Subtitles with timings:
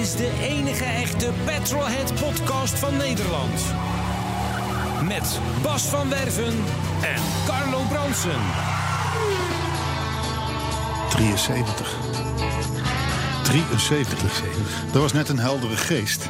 [0.00, 3.60] Is de enige echte Petrolhead podcast van Nederland.
[5.04, 6.54] Met Bas van Werven
[7.02, 8.40] en Carlo Bronsen.
[11.10, 11.94] 73.
[13.42, 14.42] 73.
[14.92, 16.28] Dat was net een heldere geest.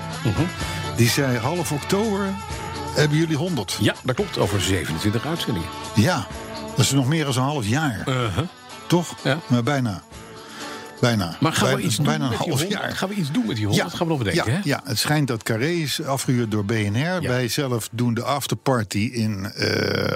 [0.97, 2.35] Die zei half oktober
[2.95, 3.79] hebben jullie 100.
[3.81, 4.39] Ja, dat klopt.
[4.39, 5.69] Over 27 uitzendingen.
[5.95, 6.27] Ja,
[6.71, 8.05] dat is nog meer dan een half jaar.
[8.87, 9.15] Toch?
[9.23, 9.39] Ja.
[9.47, 10.03] Maar bijna.
[11.01, 11.37] Bijna.
[11.41, 12.71] Maar gaan we bijna, iets doen bijna een half 100?
[12.71, 12.97] jaar.
[12.97, 13.91] Gaan we iets doen met die 100?
[13.91, 14.61] gaan we nog bedenken, ja, hè?
[14.65, 17.21] ja, het schijnt dat Carré is afgehuurd door BNR.
[17.23, 19.53] Wij zelf doen de afterparty in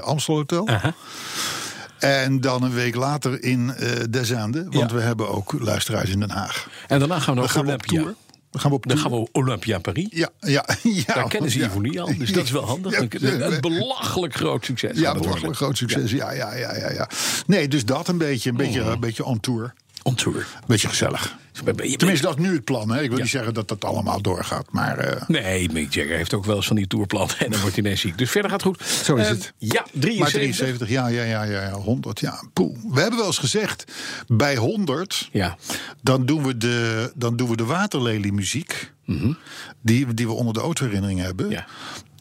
[0.03, 0.69] Amstel Hotel.
[0.69, 0.95] Aha.
[1.98, 3.75] En dan een week later in
[4.11, 4.67] Desande.
[4.70, 4.97] Want Ja.
[4.97, 6.69] we hebben ook luisteraars in Den Haag.
[6.89, 8.01] En daarna gaan we naar gaan we Olympia.
[8.01, 8.14] tour.
[8.51, 10.06] Dan gaan we op Dan gaan we Olympia Paris.
[10.11, 11.14] Ja, ja, ja.
[11.14, 11.67] Daar kennen ze ja.
[11.67, 12.92] Ivonie al, dus dat is wel handig.
[12.92, 14.98] Ja, Een, belachelijk groot succes.
[14.98, 16.11] Ja, belachelijk groot succes.
[16.11, 17.08] Ja, ja, ja, ja, ja.
[17.47, 19.75] Nee, dus dat een beetje, een beetje, een beetje on tour.
[20.06, 20.36] On tour.
[20.36, 21.36] Een beetje gezellig.
[21.52, 22.91] Je Tenminste, dat is nu het plan.
[22.91, 23.02] Hè.
[23.02, 23.22] Ik wil Ja.
[23.22, 24.66] niet zeggen dat dat allemaal doorgaat.
[24.72, 27.28] Maar eh, Nee, Mick Jagger heeft ook wel eens van die tourplan.
[27.38, 28.19] En dan wordt hij ineens ziek.
[28.19, 28.88] Dus verder gaat het goed.
[28.88, 29.52] Zo is Eh, het.
[29.58, 30.33] Ja, maar 73.
[30.33, 32.42] 73, ja, ja, ja, ja, ja, 100, ja.
[32.52, 32.77] Poeh.
[32.92, 33.84] We hebben wel eens gezegd,
[34.27, 35.56] bij 100, Ja.
[36.02, 38.92] dan doen we de, dan doen we de waterlelie muziek.
[39.83, 41.50] Die, die we onder de autoherinnering hebben.
[41.50, 41.66] Ja.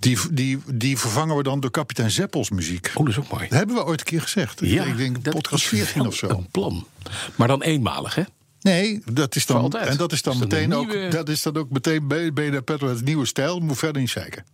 [0.04, 2.92] Die, die, die vervangen we dan door kapitein Zeppels muziek.
[2.94, 3.48] Oh, dat is ook mooi.
[3.48, 4.60] Dat hebben we ooit een keer gezegd.
[4.60, 6.28] Ja, ik denk dat podcast is 14 wel of zo.
[6.28, 6.88] Een plan.
[7.36, 8.24] Maar dan eenmalig, hè?
[8.62, 11.58] Nee, dat is dan, en dat is dan, Is meteen een ook, dat is dan
[11.58, 13.60] ook meteen bij, bij de Petrol het nieuwe stijl.
[13.60, 14.46] Moet verder niet zeiken.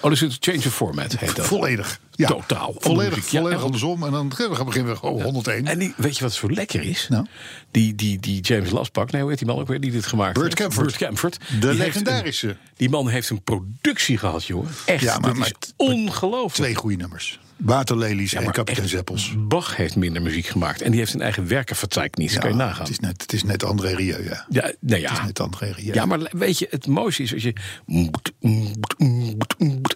[0.00, 1.46] Oh, dus het change of format heet dat.
[1.46, 2.00] Volledig.
[2.14, 2.28] Ja.
[2.28, 2.66] Totaal.
[2.66, 4.04] Andere Volledig, volledig en- andersom.
[4.04, 5.66] En dan gaan we beginnen we gewoon 101.
[5.66, 7.06] En die, weet je wat zo lekker is?
[7.08, 7.26] Nou?
[7.70, 10.32] Die, die, die James Laspak, nee, hoe heet die man ook weer die dit gemaakt
[10.34, 10.56] Burt heeft?
[10.56, 10.86] Camford.
[10.86, 11.38] Burt Camford.
[11.60, 12.48] De Die legendarische.
[12.48, 14.70] een- die man heeft een productie gehad, jongen.
[14.84, 16.54] Echt, Ja, maar- dat maar- is ongelooflijk.
[16.54, 17.38] Twee goede nummers.
[17.58, 19.34] Waterlelies Ja, en kapitein Zeppels.
[19.38, 20.82] Bach heeft minder muziek gemaakt.
[20.82, 22.32] En die heeft zijn eigen werkenverzeichnis.
[22.32, 22.80] Ja, kan je nagaan.
[22.80, 24.46] Het is net, het is net André Rieu, ja.
[24.48, 25.10] ja, nou ja.
[25.10, 25.94] Het is net André Rieu.
[25.94, 27.52] Ja, maar weet je, het mooiste is als je...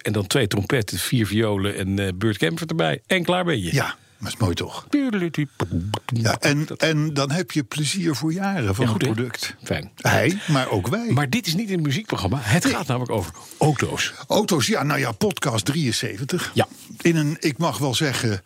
[0.03, 3.01] En dan twee trompetten, vier violen en eh Burt Camford erbij.
[3.07, 3.75] En klaar ben je.
[3.75, 4.87] Ja, maar is mooi toch?
[6.07, 9.55] Ja, en, en dan heb je plezier voor jaren van Ja, het goed, product.
[9.63, 9.91] Fijn.
[9.97, 11.11] Hij, maar ook wij.
[11.11, 12.39] Maar dit is niet een muziekprogramma.
[12.41, 14.13] Het gaat namelijk over auto's.
[14.29, 16.51] Auto's, ja, nou ja, podcast 73.
[16.55, 16.69] Ja.
[17.03, 18.43] In een, ik mag wel zeggen,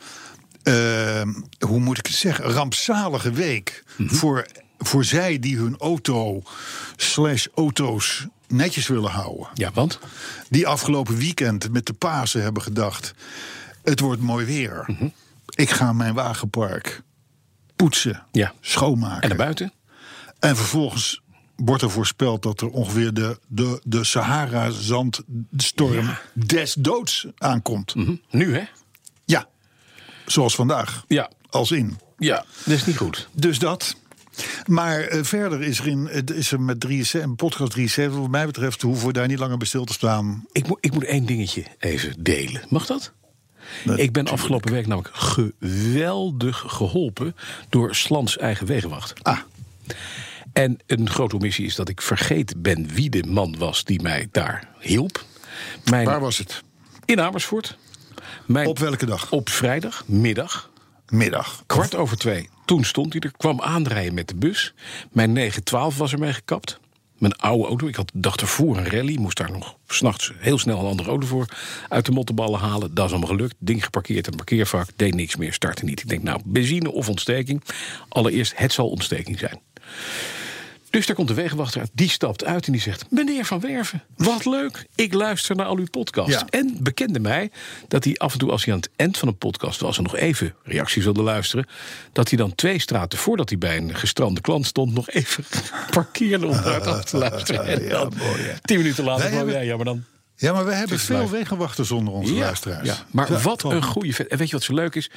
[0.62, 1.22] eh,
[1.66, 4.14] hoe moet ik het zeggen, rampzalige week Mhm.
[4.14, 4.46] voor,
[4.78, 6.42] voor zij die hun auto
[6.96, 9.48] slash auto's netjes willen houden.
[9.54, 9.98] Ja, want?
[10.48, 13.14] Die afgelopen weekend met de Pasen hebben gedacht,
[13.82, 14.84] het wordt mooi weer.
[14.86, 15.08] Mhm.
[15.48, 17.02] Ik ga mijn wagenpark
[17.76, 18.52] poetsen, Ja.
[18.60, 19.20] schoonmaken.
[19.22, 19.72] En naar buiten?
[20.38, 21.20] En vervolgens
[21.56, 26.20] wordt er voorspeld dat er ongeveer de, de, de Sahara-zandstorm Ja.
[26.32, 27.92] des doods aankomt.
[27.92, 28.62] Hm, Nu, hè?
[29.24, 29.46] Ja,
[30.26, 31.04] zoals vandaag.
[31.08, 31.30] Ja.
[31.50, 31.98] Als in.
[32.18, 33.28] Ja, dat is niet goed.
[33.32, 33.96] Dus dat.
[34.66, 38.46] Maar eh, verder is er, in, is er met 73, een podcast 73, wat mij
[38.46, 40.44] betreft, hoeven we daar niet langer bij stil te staan.
[40.52, 42.62] Ik moet, ik moet één dingetje even delen.
[42.68, 43.12] Mag dat?
[43.96, 47.36] Ik ben afgelopen week namelijk geweldig geholpen
[47.68, 49.22] door Slans eigen wegenwacht.
[49.24, 49.38] Ah,
[50.56, 54.28] En een grote omissie is dat ik vergeten ben wie de man was die mij
[54.30, 55.24] daar hielp.
[55.84, 56.62] Mijn, waar was het?
[57.04, 57.78] in Amersfoort.
[58.46, 59.32] Mijn, Op welke dag?
[59.32, 60.70] Op vrijdagmiddag,
[61.08, 61.62] Middag.
[61.66, 62.48] kwart over twee.
[62.64, 64.74] Toen stond hij er, kwam aanrijden met de bus.
[65.12, 66.80] Mijn 912 was ermee gekapt.
[67.18, 67.86] Mijn oude auto.
[67.86, 69.16] Ik had de dag ervoor een rally.
[69.18, 71.46] Moest daar nog s'nachts heel snel een andere auto voor
[71.88, 72.94] uit de mottenballen halen.
[72.94, 73.54] Dat is allemaal gelukt.
[73.58, 74.88] Ding geparkeerd in het parkeervak.
[74.96, 76.00] Deed niks meer, startte niet.
[76.00, 77.62] Ik denk, nou, benzine of ontsteking.
[78.08, 79.60] Allereerst, het zal ontsteking zijn.
[80.96, 81.90] Dus daar komt de wegenwachter uit.
[81.92, 84.86] Die stapt uit en die zegt: Meneer Van Werven, wat leuk.
[84.94, 86.30] Ik luister naar al uw podcast.
[86.30, 86.46] Ja.
[86.50, 87.50] En bekende mij
[87.88, 90.02] dat hij af en toe, als hij aan het eind van een podcast was en
[90.02, 91.66] nog even reacties wilde luisteren,
[92.12, 95.44] dat hij dan twee straten voordat hij bij een gestrande klant stond, nog even
[95.90, 97.66] parkeerde om daar af te luisteren.
[97.66, 98.60] En Ja, dan, mooi, hè.
[98.60, 100.04] tien minuten later kwam ja, maar dan.
[100.38, 101.40] Ja, maar we hebben veel luisteren.
[101.42, 102.86] wegenwachters onder onze Ja, luisteraars.
[102.88, 104.26] ja, maar Ja, wat een goede vet.
[104.28, 105.10] En weet je wat zo leuk is?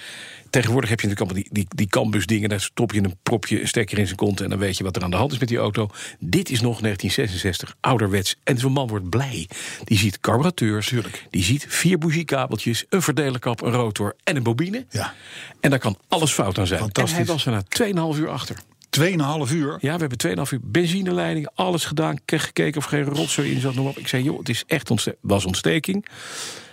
[0.50, 2.50] Tegenwoordig heb je natuurlijk allemaal die, die, die Cambus dingen.
[2.50, 4.42] Daar stop je een propje, een stekker in zijn kont...
[4.42, 5.90] en dan weet je wat er aan de hand is met die auto.
[6.20, 8.36] Dit is nog 1966, ouderwets.
[8.44, 9.50] En zo'n man wordt blij.
[9.84, 10.94] Die ziet carburateurs,
[11.30, 12.86] die ziet vier bougiekabeltjes...
[12.90, 14.86] een verdelerkap, een rotor en een bobine.
[14.90, 15.14] Ja.
[15.60, 16.80] En daar kan alles fout aan zijn.
[16.80, 17.18] En Fantastisch.
[17.18, 18.56] hij was er na 2,5 uur achter.
[18.90, 19.78] 2,5 uur.
[19.82, 22.18] Ja, we hebben 2,5 uur benzineleiding, alles gedaan.
[22.26, 23.98] Gekeken of er geen rotzooi in zat, op.
[23.98, 26.06] Ik zei, joh, het is echt ontste was ontsteking.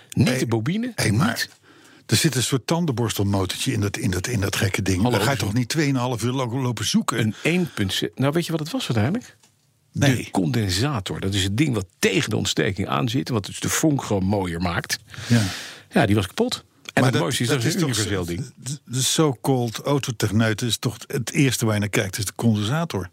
[0.09, 0.91] Niet Hey, de bobine.
[0.95, 1.49] Hé, maar niet.
[2.05, 5.01] er zit een soort tandenborstelmotortje in dat, in dat, in dat gekke ding.
[5.01, 5.83] Hallo, Dan ga je toch niet 2,5
[6.25, 7.33] uur lang lopen zoeken?
[7.43, 8.13] Een 1,6.
[8.15, 9.37] Nou, weet je wat het was uiteindelijk?
[9.91, 10.15] nee.
[10.15, 11.19] De condensator.
[11.19, 13.29] Dat is het ding wat tegen de ontsteking aan zit.
[13.29, 14.99] Wat dus de vonk gewoon mooier maakt.
[15.27, 15.43] Ja.
[15.91, 16.63] Ja, die was kapot.
[16.97, 18.45] En Maar het mooiste is, dat, is een toch universeel ding.
[18.85, 23.09] De so-called autotechneut is toch het eerste waar je naar kijkt, is de condensator.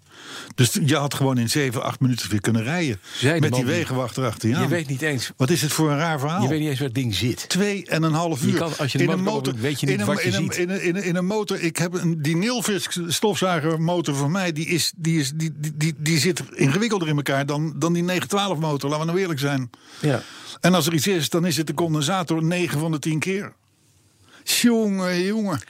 [0.55, 3.01] Dus je had gewoon in 7, 8 minuten weer kunnen rijden.
[3.41, 6.19] Met die wegenwachter achter je Je weet niet eens, Wat is het voor een raar
[6.19, 6.43] verhaal?
[6.43, 7.49] je weet niet eens waar het ding zit.
[7.49, 8.59] Twee en een half Je uur.
[8.59, 10.43] kan- als je in een motor weet je niet in een, wat je in een,
[10.43, 10.57] ziet.
[10.57, 11.61] In een, in, een, in een motor.
[11.61, 14.53] Ik heb een, die Nilfisk stofzuigermotor van mij.
[14.53, 18.03] Die, is, die, is, die, die, die, die zit ingewikkelder in elkaar dan, dan die
[18.03, 18.91] 912 motor.
[18.91, 19.71] Laten we nou eerlijk zijn.
[20.01, 20.23] Ja.
[20.61, 23.53] En als er iets is, dan is het de condensator 9 van de 10 keer.
[24.45, 25.61] Jongen, jongen.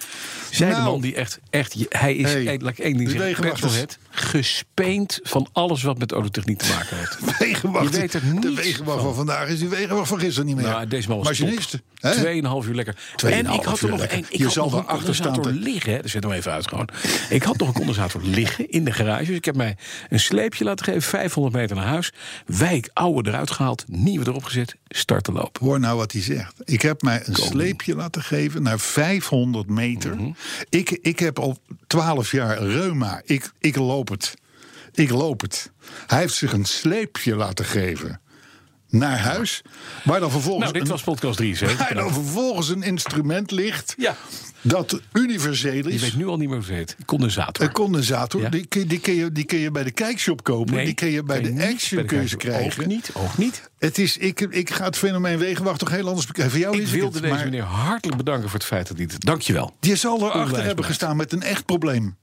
[0.56, 3.10] Zij de Nou, man die echt, echt hij is, Hey, hey, laat ik één ding
[3.10, 7.18] de zeggen, petrolhead, gespeend van alles wat met autotechniek te maken heeft.
[7.38, 7.94] Wegenwacht.
[7.94, 9.06] Je weet er de niets wegenwacht van.
[9.06, 10.64] van vandaag is die wegenwacht van gisteren niet meer.
[10.64, 11.26] Nou, deze man was?
[12.00, 12.96] Tweeënhalf uur lekker.
[13.26, 15.92] En ik had er nog een, ik Je had zal nog een condensator liggen.
[15.92, 16.02] hè.
[16.02, 16.88] Dus zet hem even uit gewoon.
[17.28, 19.24] Ik had nog een condensator liggen in de garage.
[19.24, 19.76] Dus ik heb mij
[20.08, 22.12] een sleepje laten geven, 500 meter naar huis.
[22.46, 25.66] Wijk, oude eruit gehaald, nieuwe erop gezet, start te lopen.
[25.66, 26.54] Hoor nou wat hij zegt.
[26.64, 30.16] Ik heb mij een sleepje laten geven naar 500 meter.
[30.16, 30.30] Mhm.
[30.69, 33.23] Ik, ik heb al 12 jaar reuma.
[33.25, 34.35] Ik, ik loop het.
[34.93, 35.70] Ik loop het.
[36.06, 38.20] Hij heeft zich een sleepje laten geven
[38.94, 39.62] naar huis.
[40.05, 41.79] Waar dan vervolgens, Nou, dit een, was podcast 73.
[41.88, 43.94] waar dan vervolgens een instrument ligt.
[43.99, 44.17] Ja.
[44.61, 46.00] Dat universeel Je is.
[46.00, 46.96] weet nu al niet meer hoe het heet.
[47.05, 47.64] Condensator.
[47.64, 48.49] Een condensator, Ja.
[48.49, 50.75] die, kun je- die, kun je, die kun je bij de kijkshop kopen.
[50.75, 52.82] Nee, die kun je bij de niet Action bij de je krijgen.
[52.82, 53.70] Ook niet, ook niet.
[53.79, 56.50] Het is, ik, ik ga het fenomeen wegenwacht toch heel anders bekijken.
[56.52, 58.96] Voor jou Ik is wilde het, deze maar meneer hartelijk bedanken voor het feit dat
[58.96, 59.25] hij het...
[59.25, 59.76] Dankjewel.
[59.81, 62.17] Je zal erachter hebben gestaan met een echt probleem.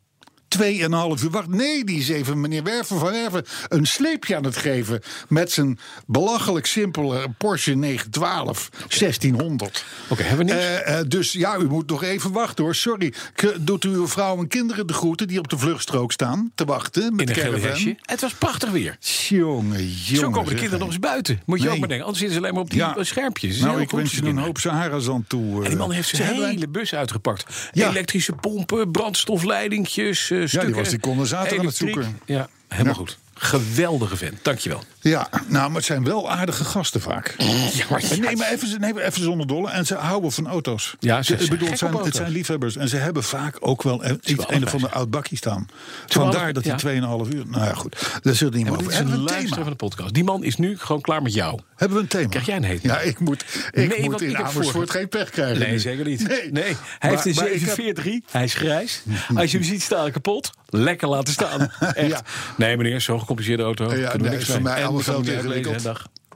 [0.51, 1.47] Tweeënhalf uur wacht.
[1.47, 5.01] Nee, die is even meneer Werven van Werven een sleepje aan het geven.
[5.27, 8.69] Met zijn belachelijk simpele Porsche 912
[8.99, 9.85] 1600.
[10.07, 10.65] Oké, hebben we niks?
[10.65, 12.75] Eh, eh, dus ja, u moet nog even wachten hoor.
[12.75, 13.13] Sorry.
[13.35, 16.65] K- Doet u uw vrouw en kinderen de groeten die op de vluchtstrook staan te
[16.65, 17.15] wachten?
[17.15, 17.97] Met in een gele caravan?
[18.01, 18.97] Het was prachtig weer.
[19.29, 20.19] Jongen, jongen.
[20.19, 21.41] Zo komen de kinderen nog eens buiten.
[21.45, 21.73] Moet je Nee.
[21.73, 22.05] ook maar denken.
[22.07, 22.95] Anders zitten ze alleen maar op die Ja.
[22.97, 23.59] eh, schermpjes.
[23.59, 25.55] Nou, ik wens je een hoop Sahara's aan toe.
[25.57, 25.67] En eh.
[25.69, 27.45] die man heeft zijn hele bus uitgepakt.
[27.71, 27.89] Ja.
[27.89, 30.73] Elektrische pompen, brandstofleidingjes, eh, stukken.
[30.75, 32.19] was die condensator aan het zoeken.
[32.25, 32.99] Ja, helemaal Ja.
[32.99, 33.19] goed.
[33.43, 34.43] Geweldige vent.
[34.43, 34.83] Dankjewel.
[34.99, 37.35] Ja, nou, maar het zijn wel aardige gasten vaak.
[37.73, 39.69] Ja, maar En Nee, maar even, nee, maar even zonder dolle.
[39.69, 40.95] En ze houden van auto's.
[40.99, 42.75] Ja, ze bedoel, gek het zijn, het zijn liefhebbers.
[42.75, 45.67] En ze hebben vaak ook wel een, iets, een of allebei ander oud bakje staan.
[46.07, 46.77] Vandaar dat die ja.
[47.25, 47.43] 2,5 uur...
[47.47, 48.19] Nou ja, goed.
[48.21, 48.87] Daar zullen we het niet meer over.
[48.91, 49.55] is Hebben een thema?
[49.55, 50.13] van de podcast.
[50.13, 51.59] Die man is nu gewoon klaar met jou.
[51.75, 52.29] Hebben we een thema?
[52.29, 52.81] Krijg jij een heet?
[52.81, 55.59] Ja, ik moet, ik Nee, moet in Amersfoort geen pech krijgen.
[55.59, 55.79] Nee, nu.
[55.79, 56.27] zeker niet.
[56.27, 58.31] Nee, Nee, hij Maar- heeft een maar ik heb- 743.
[58.31, 59.01] Hij is grijs.
[59.35, 61.59] Als je hem ziet staan kapot, lekker laten staan.
[61.79, 62.07] Echt.
[62.07, 62.21] Ja.
[62.57, 63.85] Nee, meneer, zo'n gecompliceerde auto.
[63.85, 65.87] Kunnen we nee, niks is voor mij allemaal veel te ingewikkeld.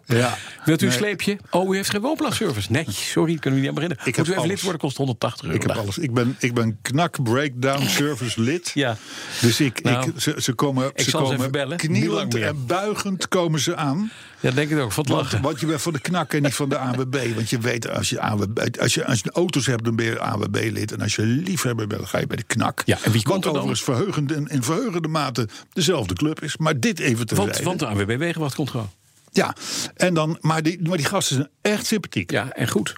[0.05, 0.37] Ja.
[0.65, 0.99] Wilt u een Nee.
[0.99, 1.37] sleepje?
[1.49, 2.71] Oh, u heeft geen woonplaatsservice.
[2.71, 3.97] Nee, sorry, kunnen we niet aan beginnen.
[4.03, 4.51] heb Moet u even alles.
[4.51, 5.55] lid worden, kost 180 euro.
[5.55, 5.97] Ik heb alles.
[5.97, 8.71] Ik ben, ik ben knak breakdown service lid.
[8.73, 8.97] Ja.
[9.41, 13.27] Dus ik, Nou, ik, ze, ze komen, ik ze zal ze komen knielend en buigend
[13.27, 14.11] komen ze aan.
[14.39, 14.91] Ja, denk ik ook.
[14.91, 15.41] Van het Want, lachen.
[15.41, 17.33] want je bent van de knak en niet van de AWB.
[17.35, 20.19] Want je weet, als je, AWB, als je, als je auto's hebt, dan ben je
[20.19, 20.91] AWB-lid.
[20.91, 22.81] En als je liefhebber bent, dan ga je bij de knak.
[22.85, 23.51] Ja, en wie komt dan?
[23.51, 26.57] overigens verheugend en in verheugende mate dezelfde club is.
[26.57, 28.89] Maar dit even te Want, want de ANWB Wegenwacht komt gewoon.
[29.35, 29.55] Ja,
[29.95, 32.31] en dan, maar, die, maar die gasten zijn echt sympathiek.
[32.31, 32.93] Ja, en goed.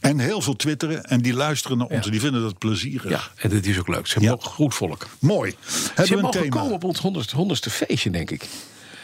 [0.00, 1.04] En heel veel twitteren.
[1.04, 2.04] En die luisteren naar ons.
[2.04, 2.10] Ja.
[2.10, 3.10] Die vinden dat plezierig.
[3.10, 4.06] Ja, en dat is ook leuk.
[4.06, 4.36] Ze hebben Ja.
[4.36, 5.06] ook goed volk.
[5.18, 5.54] Mooi.
[5.66, 6.56] Ze Hebben we een mogen thema?
[6.56, 8.44] komen op ons honderdste, honderdste feestje, denk ik.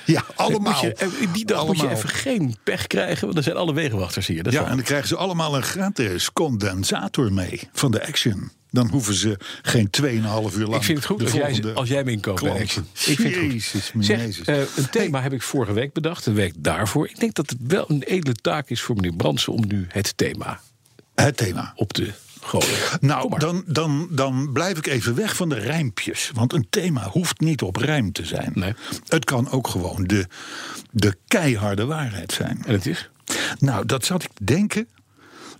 [0.06, 0.84] Ja, allemaal.
[0.84, 1.98] Je, eh, die dag moet je Allemaal.
[1.98, 4.42] even geen pech krijgen, want dan zijn alle wegenwachters hier.
[4.42, 8.50] Dat Ja, en dan krijgen ze allemaal een gratis condensator mee van de Action.
[8.70, 10.74] Dan hoeven ze geen 2,5 uur lang.
[10.74, 12.42] ik vind het goed de als jij, als jij me inkoopt.
[12.42, 13.92] Ik vind het Jezus.
[13.98, 14.46] Zeg, Jezus.
[14.46, 17.08] eh, een thema heb ik vorige week bedacht, de week daarvoor.
[17.08, 20.16] Ik denk dat het wel een edele taak is voor meneer Brandsen om nu het
[20.16, 20.60] thema
[21.14, 21.72] Het thema.
[21.76, 22.78] op te gooien.
[23.00, 26.30] Nou, dan, dan, dan blijf ik even weg van de rijmpjes.
[26.34, 28.50] Want een thema hoeft niet op rijm te zijn.
[28.54, 28.74] Nee.
[29.08, 30.26] Het kan ook gewoon de,
[30.90, 32.62] de keiharde waarheid zijn.
[32.66, 33.10] En het is?
[33.58, 34.88] Nou, dat zat ik te denken.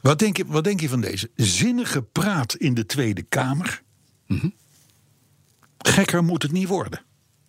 [0.01, 1.31] Wat denk je, wat denk je van deze?
[1.35, 3.83] Zinnige praat in de Tweede Kamer.
[4.27, 4.49] Mhm.
[5.79, 7.03] Gekker moet het niet worden.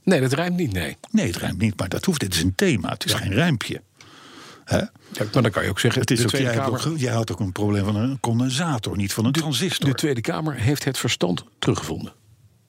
[0.03, 0.98] Nee, dat rijmt niet, nee.
[1.12, 2.20] Nee, het rijmt niet, maar dat hoeft.
[2.20, 3.81] Dit is een thema, het is geen rijmpje.
[4.63, 4.77] Hè?
[4.77, 4.89] Ja,
[5.34, 6.88] maar dan kan je ook zeggen, Het is de ook, Tweede jij, Kamer...
[6.88, 9.89] ook, jij had ook een probleem van een condensator, niet van een transistor.
[9.89, 12.13] De Tweede Kamer heeft het verstand teruggevonden.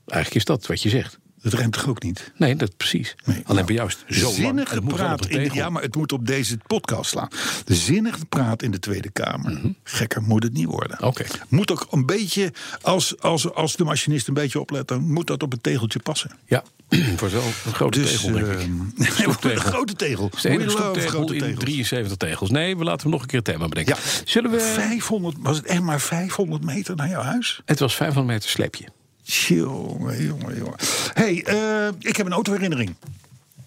[0.07, 1.19] Eigenlijk is dat wat je zegt.
[1.43, 2.33] Dat remt toch ook niet?
[2.37, 3.15] Nee, dat precies.
[3.25, 3.43] Nee.
[3.45, 4.67] Alleen bij jou is zo lang.
[4.69, 5.55] een in de, tegel.
[5.55, 7.29] Ja, maar het moet op deze podcast slaan.
[7.65, 9.53] De zinnig gepraat in de Tweede Kamer.
[9.53, 9.69] Mhm.
[9.85, 11.03] Gekker moet het niet worden.
[11.03, 11.25] Oké.
[11.49, 15.43] Moet ook een beetje, als, als, als de machinist een beetje oplet, dan moet dat
[15.43, 16.31] op het tegeltje passen.
[16.47, 16.63] Ja,
[17.17, 18.59] voor zo'n grote Dus tegel, denk ik.
[18.59, 20.31] ehm, een grote tegel.
[20.37, 21.59] Stoeptegel grote in tegels.
[21.59, 22.51] 73 tegels.
[22.51, 23.95] Nee, we laten hem nog een keer het thema bedenken.
[23.97, 24.23] Ja.
[24.25, 24.61] Zullen we...
[24.61, 27.61] 500, was het echt maar 500 meter naar jouw huis?
[27.65, 28.85] Het was 500 meter sleepje.
[29.23, 30.75] Jongen, jongen, jongen.
[31.15, 32.95] hey, eh, ik heb een autoherinnering.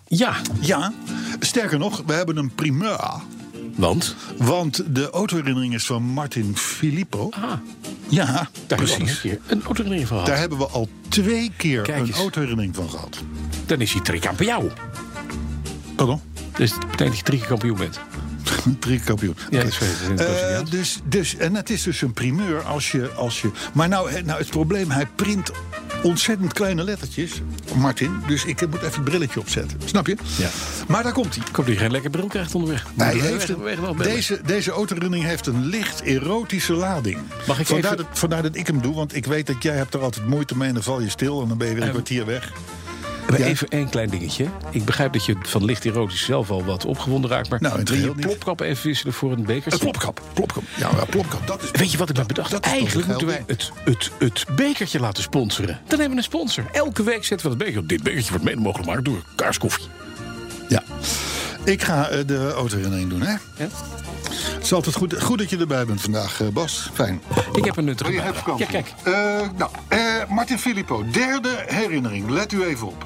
[0.07, 0.93] Ja, Ja,
[1.39, 3.21] sterker nog, we hebben een primeur.
[3.75, 4.15] want...
[4.37, 7.29] Want de autoherinnering is van Martin Filippo.
[7.31, 7.51] Ah,
[8.09, 9.21] Ja, daar hebben we al een precies.
[9.21, 10.39] keer een autoherinnering van Daar gehad.
[10.39, 13.17] hebben we al twee keer Kijk een autoherinnering van gehad.
[13.65, 14.71] Dan is hij drie jou.
[15.95, 16.21] Pardon?
[16.57, 17.99] Dus het betekent dat je drie keer kampioen bent.
[18.79, 19.35] Drie kampioen.
[19.49, 19.77] Ja, het
[20.17, 23.09] Eh, dus, dus, en het is dus een primeur als je.
[23.15, 25.51] Als je maar nou, hè, nou, het probleem, hij print
[26.03, 27.31] ontzettend kleine lettertjes,
[27.75, 28.11] Martin.
[28.27, 29.79] Dus ik moet even het brilletje opzetten.
[29.85, 30.15] Snap je?
[30.37, 30.49] Ja.
[30.87, 31.43] Maar daar komt hij.
[31.49, 32.85] Ik hoop dat je geen lekker bril krijgt onderweg.
[32.97, 34.13] Hij heeft een- weg- weg- bellen.
[34.13, 37.17] deze, deze autoherinnering heeft een licht erotische lading.
[37.47, 39.75] Mag ik vandaar, even- dat, vandaar dat ik hem doe, want ik weet dat jij
[39.75, 40.67] hebt er altijd moeite mee...
[40.67, 42.51] en dan val je stil en dan ben je weer een Ehm, kwartier weg.
[43.29, 43.45] Maar Ja.
[43.45, 44.45] Even één klein dingetje.
[44.71, 47.49] Ik begrijp dat je van licht erotisch zelf al wat opgewonden raakt.
[47.49, 49.71] Maar Nou, in wil je plopkap even wisselen voor een bekertje?
[49.71, 50.63] Een plopkap, plopkap.
[50.77, 51.71] Ja, ja, plopkap, dat is...
[51.71, 52.51] Weet je wat ik me bedacht?
[52.51, 55.79] dat Eigenlijk moeten wij het, het, het bekertje laten sponsoren.
[55.87, 56.65] Dan hebben we een sponsor.
[56.71, 57.89] Elke week zetten we dat bekertje op.
[57.89, 59.85] Dit bekertje wordt mede mogelijk gemaakt door Kaarskoffie.
[60.69, 60.83] Ja.
[61.63, 63.31] Ik ga eh, de autoherinnering doen, hè?
[63.31, 63.67] Ja?
[64.29, 66.89] Het is altijd goed, goed dat je erbij bent vandaag, eh, Bas.
[66.93, 67.21] Fijn.
[67.53, 68.59] Ik heb een nuttige Oh, je hebt bijdrage.
[68.59, 68.93] Ja, kijk.
[69.03, 72.29] Eh, nou, eh, Martin Filippo, derde herinnering.
[72.29, 73.05] Let u even op.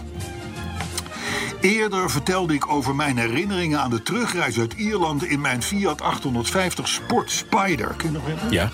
[1.61, 6.88] Eerder vertelde ik over mijn herinneringen aan de terugreis uit Ierland in mijn Fiat 850
[6.88, 7.93] Sport Spider.
[7.97, 8.51] Kun je nog herinneren?
[8.51, 8.69] Ja.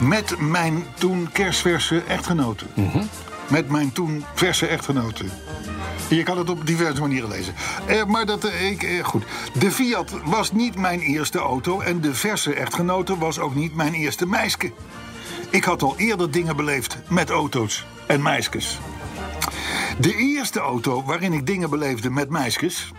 [0.00, 2.64] Met mijn toen kerstverse echtgenote.
[3.48, 5.24] Met mijn toen verse echtgenote.
[6.08, 7.54] Je kan het op diverse manieren lezen.
[7.86, 9.24] Eh, maar dat, eh, ik, eh, goed.
[9.58, 13.94] De Fiat was niet mijn eerste auto en de verse echtgenote was ook niet mijn
[13.94, 14.72] eerste meisje.
[15.50, 18.78] Ik had al eerder dingen beleefd met auto's en meisjes.
[19.98, 22.92] De eerste auto waarin ik dingen beleefde met meisjes...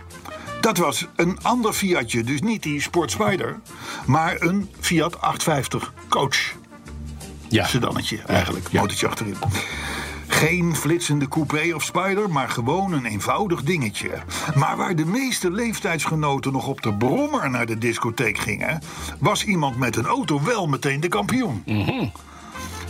[0.62, 3.60] dat was een ander Fiatje, dus niet die Sport Spider...
[4.06, 6.38] maar een Fiat 850 Coach
[7.50, 7.66] Ja.
[7.66, 9.36] sedannetje eigenlijk, motortje achterin.
[10.31, 14.12] Geen flitsende coupé of spider, maar gewoon een eenvoudig dingetje.
[14.55, 18.81] Maar waar de meeste leeftijdsgenoten nog op de brommer naar de discotheek gingen...
[19.19, 21.63] was iemand met een auto wel meteen de kampioen.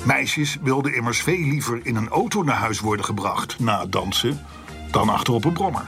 [0.05, 3.59] Meisjes wilden immers veel liever in een auto naar huis worden gebracht...
[3.59, 4.45] na het dansen,
[4.91, 5.87] dan achter op een brommer.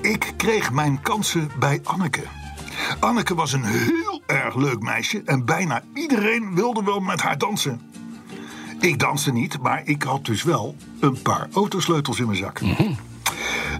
[0.00, 2.22] Ik kreeg mijn kansen bij Anneke.
[3.00, 7.80] Anneke was een heel erg leuk meisje en bijna iedereen wilde wel met haar dansen.
[8.80, 12.60] Ik danste niet, maar ik had dus wel een paar autosleutels in mijn zak.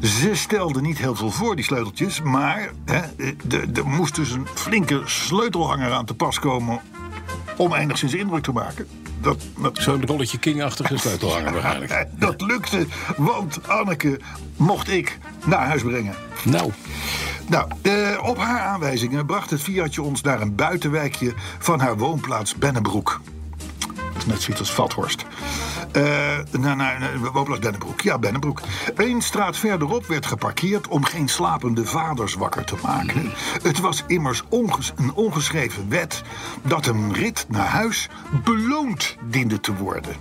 [0.02, 2.70] Ze stelde niet heel veel voor, die sleuteltjes, maar
[3.74, 6.80] er moest dus een flinke sleutelhanger aan te pas komen
[7.56, 8.86] om enigszins indruk te maken.
[9.20, 12.06] Dat, dat, Zo'n rolletje king-achtige sleutelhanger waarschijnlijk.
[12.18, 12.86] dat lukte,
[13.16, 14.20] want Anneke
[14.56, 16.14] mocht ik naar huis brengen.
[16.44, 16.72] Nou,
[17.48, 22.54] Nou, eh, op haar aanwijzingen bracht het Fiatje ons naar een buitenwijkje van haar woonplaats
[22.54, 23.20] Bennebroek.
[24.28, 25.24] Net zoiets als Vathorst.
[25.92, 28.00] Naar, naar, naar woonplaats Bennebroek.
[28.00, 28.60] Ja, Bennebroek.
[28.96, 33.32] Eén straat verderop werd geparkeerd om geen slapende vaders wakker te maken.
[33.62, 34.42] Het was immers
[34.96, 36.22] een ongeschreven wet
[36.62, 38.08] dat een rit naar huis
[38.44, 40.16] beloond diende te worden.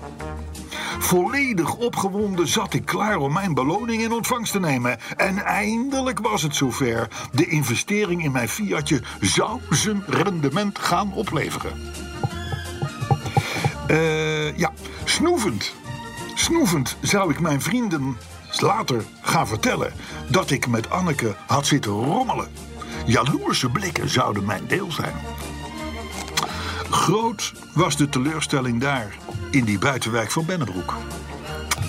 [1.00, 4.98] Volledig opgewonden zat ik klaar om mijn beloning in ontvangst te nemen.
[5.18, 7.08] En eindelijk was het zover.
[7.32, 11.72] De investering in mijn Fiatje zou zijn rendement gaan opleveren.
[13.88, 14.72] Eh, ja,
[15.04, 15.74] snoevend.
[16.36, 18.18] Snoevend zou ik mijn vrienden
[18.60, 19.94] later gaan vertellen
[20.30, 22.48] dat ik met Anneke had zitten rommelen.
[23.06, 25.14] Jaloerse blikken zouden mijn deel zijn.
[26.90, 29.16] Groot was de teleurstelling daar,
[29.52, 30.96] in die buitenwijk van Bennebroek.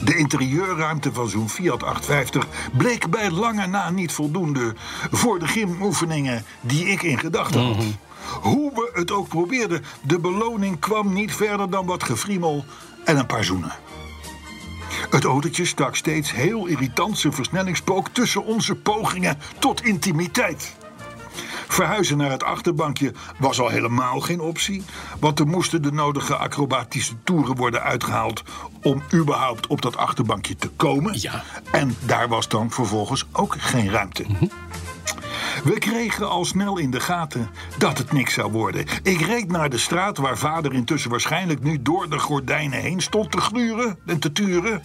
[0.05, 4.75] De interieurruimte van zo'n Fiat 850 bleek bij lange na niet voldoende
[5.11, 7.85] voor de gymoefeningen die ik in gedachten had.
[8.41, 12.65] Hoe we het ook probeerden, de beloning kwam niet verder dan wat gefriemel
[13.05, 13.73] en een paar zoenen.
[15.11, 20.77] Het autootje stak steeds heel irritant zijn versnellingspook tussen onze pogingen tot intimiteit.
[21.69, 24.85] Verhuizen naar het achterbankje was al helemaal geen optie.
[25.21, 28.43] Want er moesten de nodige acrobatische toeren worden uitgehaald.
[28.83, 31.21] om überhaupt op dat achterbankje te komen.
[31.21, 31.43] Ja.
[31.71, 34.25] En daar was dan vervolgens ook geen ruimte.
[35.65, 38.87] We kregen al snel in de gaten dat het niks zou worden.
[39.03, 43.31] Ik reed naar de straat waar vader intussen waarschijnlijk nu door de gordijnen heen stond
[43.31, 44.83] te gluren en te turen.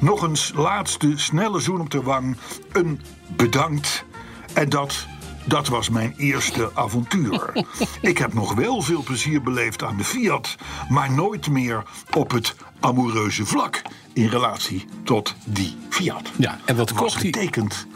[0.00, 2.36] Nog een laatste snelle zoen op de wang.
[2.72, 3.00] Een
[3.36, 4.04] bedankt.
[4.52, 5.06] En dat
[5.44, 7.52] dat was mijn eerste avontuur.
[8.00, 10.56] Ik heb nog wel veel plezier beleefd aan de Fiat,
[10.88, 11.82] maar nooit meer
[12.16, 16.30] op het amoureuze vlak in relatie tot die Fiat.
[16.36, 17.22] Ja, en wat kocht hij?
[17.22, 17.86] getekend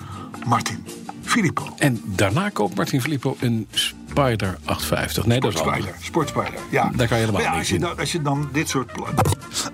[0.47, 0.87] Martin
[1.35, 1.75] Filippo.
[1.79, 5.27] En daarna koopt Martin Filippo een Spider 850.
[5.27, 5.87] Nee, dat is anders.
[6.01, 6.91] Sportspider, ja.
[6.97, 7.81] Daar kan je helemaal ja, niks als je, in.
[7.81, 9.25] dan, als je dan dit soort plannen...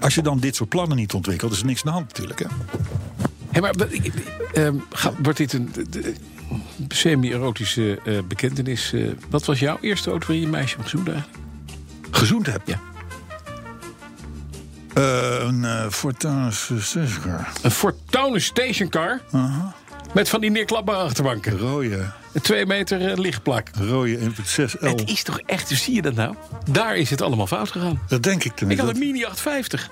[0.00, 2.38] Als je dan dit soort plannen niet ontwikkelt, is er niks aan de hand natuurlijk.
[2.38, 2.46] Hè?
[3.50, 4.12] Hé, maar wat- ik-
[4.52, 4.74] ehm,
[5.22, 5.72] wordt dit een
[6.88, 8.92] semi-erotische eh, bekentenis?
[8.92, 11.38] eh, wat was jouw eerste auto waarin je een meisje hebt gezoend eigenlijk?
[12.10, 12.62] Gezoend heb.
[12.64, 12.80] Ja.
[14.94, 17.48] Eh, een uh, Fortuna Sescar.
[17.62, 19.20] Een Fortuna stationcar.
[20.14, 21.58] Met van die neerklapbare achterbanken.
[21.58, 23.68] Rode, Een twee meter eh, lichtplak.
[23.80, 24.80] rode 1.6L.
[24.80, 26.34] Het is toch echt, dus zie je dat nou?
[26.70, 28.00] Daar is het allemaal fout gegaan.
[28.08, 28.86] Dat denk ik Ik tenminste.
[28.86, 29.90] had een Mini 850.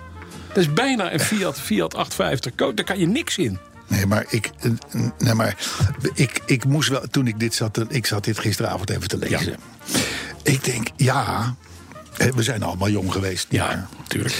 [0.49, 2.55] Dat is bijna een Fiat, Fiat 850.
[2.55, 3.59] Ko- Daar kan je niks in.
[3.87, 4.71] Nee, maar ik, eh,
[5.19, 5.57] nee, maar
[6.15, 9.57] ik, ik moest wel, toen ik dit zat, ik zat dit gisteravond even te lezen.
[10.43, 11.55] Ik denk, ja,
[12.35, 13.53] we zijn allemaal jong geweest.
[13.53, 14.35] maar- natuurlijk.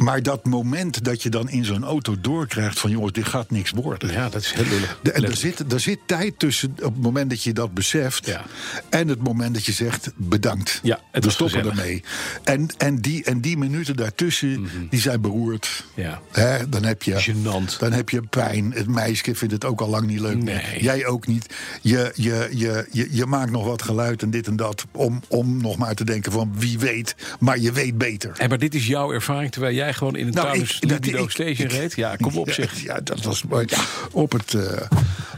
[0.00, 3.70] Maar dat moment dat je dan in zo'n auto doorkrijgt van jongens, dit gaat niks
[3.70, 4.12] worden.
[4.12, 4.98] Ja, dat is heel lullig.
[5.02, 8.26] De- en er zit, er zit tijd tussen op het moment dat je dat beseft.
[8.26, 8.44] Ja.
[8.88, 10.80] En het moment dat je zegt bedankt.
[10.82, 11.78] Ja, het we stoppen gezellig.
[11.78, 12.04] ermee.
[12.44, 15.84] En, en, die, en die minuten daartussen, die zijn beroerd.
[15.94, 16.06] Mhm.
[16.06, 16.20] Ja.
[16.68, 17.78] Dan, heb je, Gênant.
[17.78, 18.72] dan heb je pijn.
[18.74, 20.42] Het meisje vindt het ook al lang niet leuk.
[20.42, 20.82] Nee.
[20.82, 21.54] Jij ook niet.
[21.80, 24.86] Je, je, je, je, je maakt nog wat geluid en dit en dat.
[24.92, 27.14] Om, om nog maar te denken van wie weet.
[27.38, 28.32] Maar je weet beter.
[28.36, 31.68] En maar dit is jouw ervaring terwijl jij gewoon in een Nou, Libido ik- Station
[31.68, 31.94] reed?
[31.96, 32.80] Ja, kom op Ja, zeg.
[32.82, 33.66] Ja, dat was mooi.
[34.12, 34.86] op het, eh,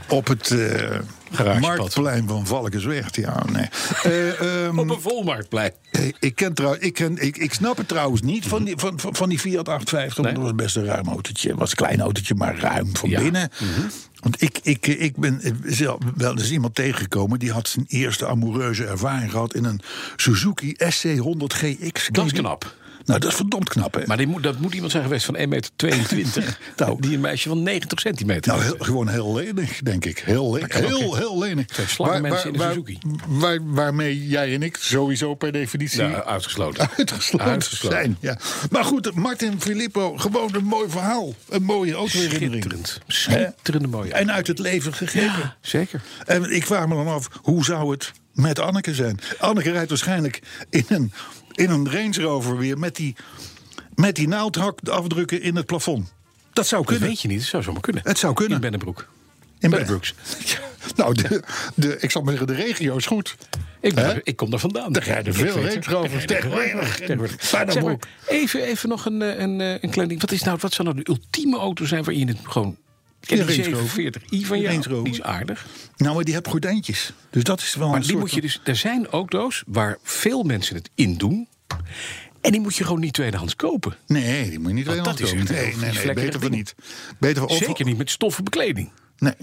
[0.08, 3.16] op het eh, marktplein van Valkensweg.
[3.16, 3.66] Ja, nee.
[4.02, 5.72] Eh, ehm, Op een volmarktplein.
[6.20, 9.28] ik, ken trouw, ik, ken, ik, ik snap het trouwens niet van die, van, van
[9.28, 10.24] die Fiat 850.
[10.24, 10.32] Nee.
[10.34, 11.48] Dat was best een ruim autootje.
[11.50, 13.14] Het was een klein autootje, maar ruim van Ja.
[13.20, 13.22] Mhm.
[13.30, 13.50] binnen.
[14.20, 17.38] Want ik, ik, ik ben zelf wel eens iemand tegengekomen...
[17.38, 19.54] die had zijn eerste amoureuze ervaring gehad...
[19.54, 19.80] in een
[20.16, 22.08] Suzuki SC100 GX.
[22.12, 22.74] Dat is knap.
[23.04, 24.02] Nou, dat is verdomd knap, hè?
[24.06, 26.58] Maar die moet, dat moet iemand zijn geweest van 1,22 meter.
[26.76, 27.00] Nou.
[27.00, 28.52] die een meisje van 90 centimeter.
[28.52, 30.18] Nou, heel- gewoon heel lenig, denk ik.
[30.18, 31.66] Heel, le- kan ook, heel, heel lenig.
[31.86, 32.98] Slangen mensen in de Suzuki.
[33.26, 36.88] waar- waarmee jij en ik sowieso per definitie Ja, uitgesloten.
[36.96, 37.98] uitgesloten, Uitgesloten.
[37.98, 38.16] zijn.
[38.20, 38.38] Ja.
[38.70, 41.34] Maar goed, Martin Filippo, gewoon een mooi verhaal.
[41.48, 42.62] Een mooie autoherinnering.
[42.64, 43.00] Schitterend.
[43.06, 44.12] Schitterende mooie.
[44.12, 45.38] En uit het leven gegeven.
[45.40, 46.00] Ja, zeker.
[46.26, 49.18] En ik vraag me dan af, hoe zou het met Anneke zijn?
[49.38, 51.12] Anneke rijdt waarschijnlijk in een,
[51.54, 53.16] in een Range Rover weer met die,
[53.94, 56.12] met die naaldhak afdrukken in het plafond.
[56.52, 57.08] Dat zou Dat kunnen.
[57.08, 58.02] weet je niet, dat zou zomaar kunnen.
[58.04, 58.54] Het zou kunnen.
[58.54, 59.08] In Bennebroek.
[59.58, 60.14] In Bennebroeks.
[60.44, 60.58] Ja,
[60.96, 61.42] nou, de,
[61.74, 63.36] de, ik zal maar zeggen, de regio is goed.
[63.80, 64.94] Ik, ben er- ik kom daar vandaan.
[64.94, 65.80] Er rijden veel Range.
[65.80, 66.96] Rovers Er tegenwoordig.
[66.96, 67.50] tegenwoordig.
[67.50, 68.06] Bijna Zeg maar, broek.
[68.26, 70.20] even, even nog een, eh, een, eh, een klein ding.
[70.20, 72.76] Wat, is nou, wat zou nou de ultieme auto zijn waar je het gewoon...
[73.26, 74.12] Ken Ja, die Range Rover.
[74.12, 74.82] 47i van jou?
[74.82, 75.02] Range.
[75.02, 75.66] Die is aardig.
[75.96, 77.12] Nou, maar die hebt gordijntjes.
[77.30, 79.98] Dus dat is wel Maar een die soort moet je dus, er zijn auto's waar
[80.02, 81.48] veel mensen het in doen.
[82.40, 83.96] En die moet je gewoon niet tweedehands kopen.
[84.06, 86.74] Nee, die moet je niet weer dat is Nee, nee, nee, beter van niet.
[87.18, 88.90] Beter van, Zeker niet met stoffen bekleding.
[89.18, 89.34] Nee,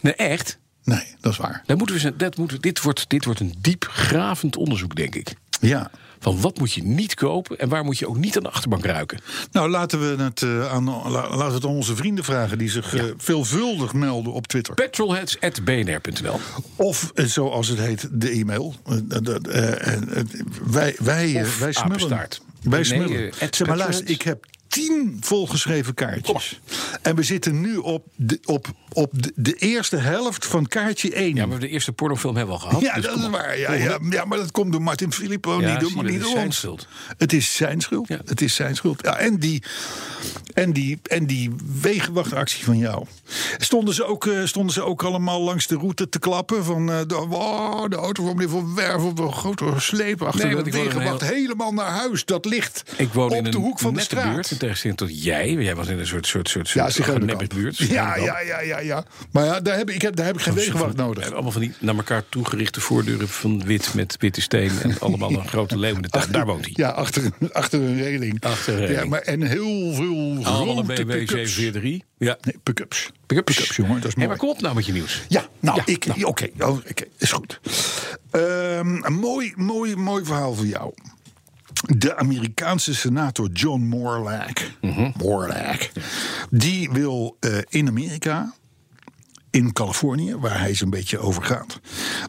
[0.00, 0.58] Nee, echt.
[0.84, 1.62] nee, dat is waar.
[1.66, 5.34] Daar moeten we, dat moeten, dit, wordt, dit wordt een diepgravend onderzoek, denk ik.
[5.60, 5.90] Ja.
[6.24, 8.84] Van wat moet je niet kopen en waar moet je ook niet aan de achterbank
[8.84, 9.18] ruiken.
[9.52, 12.58] Nou, laten we het, eh, aan, la- laten we het aan onze vrienden vragen...
[12.58, 14.74] die zich eh, veelvuldig melden op Twitter.
[14.74, 16.38] Petrolheads.bnr.nl
[16.76, 18.74] Of, eh, zoals het heet, de e-mail.
[20.64, 22.08] Wij, wij, wij smullen.
[22.08, 22.28] Wij
[22.62, 23.32] Nee, smullen.
[23.50, 26.60] zeg maar, luister, ik heb tien volgeschreven kaartjes.
[27.02, 31.34] En we zitten nu op de, op, op de, eerste helft van kaartje 1.
[31.34, 32.82] Ja, maar de eerste pornofilm hebben we al gehad.
[32.82, 33.58] Ja, dus dat is waar.
[33.58, 36.30] Ja, ja, ja, maar dat komt door Martin Filippo, Ja, niet door, je, niet door
[36.30, 36.56] zijn ons.
[36.56, 36.86] schuld.
[37.18, 38.08] Het is zijn schuld.
[38.08, 38.20] Ja.
[38.24, 39.02] Het is zijn schuld.
[39.02, 39.62] Ja, en, die,
[40.54, 43.04] en, die, en die wegenwachtactie van jou.
[43.58, 46.64] Stonden ze, ook, eh, stonden ze ook allemaal langs de route te klappen?
[46.64, 50.46] Van eh, de, oh, de auto van meneer Van Werf op een grote sleep achter
[50.54, 51.20] Nee, de wegenwacht.
[51.20, 52.24] Helemaal naar huis.
[52.24, 54.32] Dat ligt Ik woon op in een de hoek van de straat.
[54.34, 54.62] buurt.
[54.64, 55.52] In tegenstelling tot jij.
[55.52, 57.54] Jij was in een soort, soort, soort, Ja, soort Zigeunerkamp.
[57.54, 57.76] buurt.
[57.76, 59.04] Ja, ja, ja, ja, ja.
[59.32, 61.32] Maar ja, daar heb ik, heb, daar heb ik geen wegenwacht We nodig.
[61.32, 64.70] allemaal van die naar elkaar toegerichte voordeuren van wit met witte steen.
[64.82, 66.32] En allemaal een grote leeuw in de tuin.
[66.32, 66.72] Daar woont hij.
[66.76, 68.40] Ja, achter, een- achter een reling.
[68.44, 68.98] Achter een reling.
[69.02, 71.54] Ja, maar, en heel veel grote BMW pick-ups.
[71.54, 72.00] 743.
[72.18, 72.36] Ja.
[72.42, 73.10] Nee, pick-ups.
[73.26, 73.54] Pick-ups.
[73.54, 74.28] Pick-ups, jongen, dat is mooi.
[74.28, 75.22] maar kom op nou met je nieuws.
[75.28, 76.22] Ja, nou, Ja, ik, nou.
[76.24, 77.60] oké, oh, oké, is goed.
[78.30, 80.92] Ehm, een mooi, mooi, mooi verhaal voor jou.
[81.82, 85.10] De Amerikaanse senator John Morlack, Mhm.
[85.16, 85.90] Morlack
[86.50, 88.54] die wil eh, in Amerika
[89.50, 91.80] in Californië, waar hij zo'n beetje over gaat.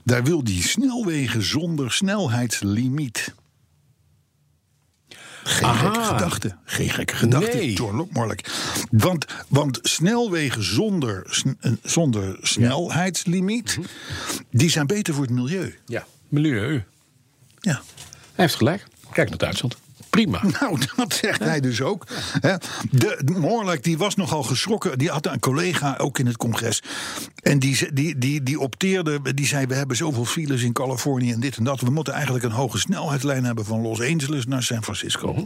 [0.03, 3.34] Daar wil hij snelwegen zonder snelheidslimiet.
[5.43, 5.84] Geen Aha.
[5.93, 6.55] gekke gedachte.
[6.65, 7.73] Geen gekke gedachte, Nee.
[7.73, 8.51] John Morlik.
[8.91, 13.77] Want, want snelwegen zonder, eh, zonder snelheidslimiet...
[13.77, 13.88] Mhm.
[14.51, 15.75] die zijn beter voor het milieu.
[15.86, 16.84] Ja, milieu.
[17.60, 17.81] Ja.
[18.34, 18.86] Hij heeft gelijk.
[19.15, 19.78] Kijk naar Duitsland.
[20.10, 20.41] Prima.
[20.60, 22.08] Nou, dat zegt hij dus ook.
[22.39, 22.56] Hè.
[22.91, 24.97] De, die was nogal geschrokken.
[24.97, 26.84] Die had een collega ook in het congres.
[27.41, 29.65] En die, die, die, die opteerde, die zei...
[29.65, 31.82] we hebben zoveel files in Californië en dit en dat.
[31.82, 33.65] We moeten eigenlijk een hoge snelheidslijn hebben...
[33.65, 35.34] van Los Angeles naar San Francisco.
[35.34, 35.45] Mhm.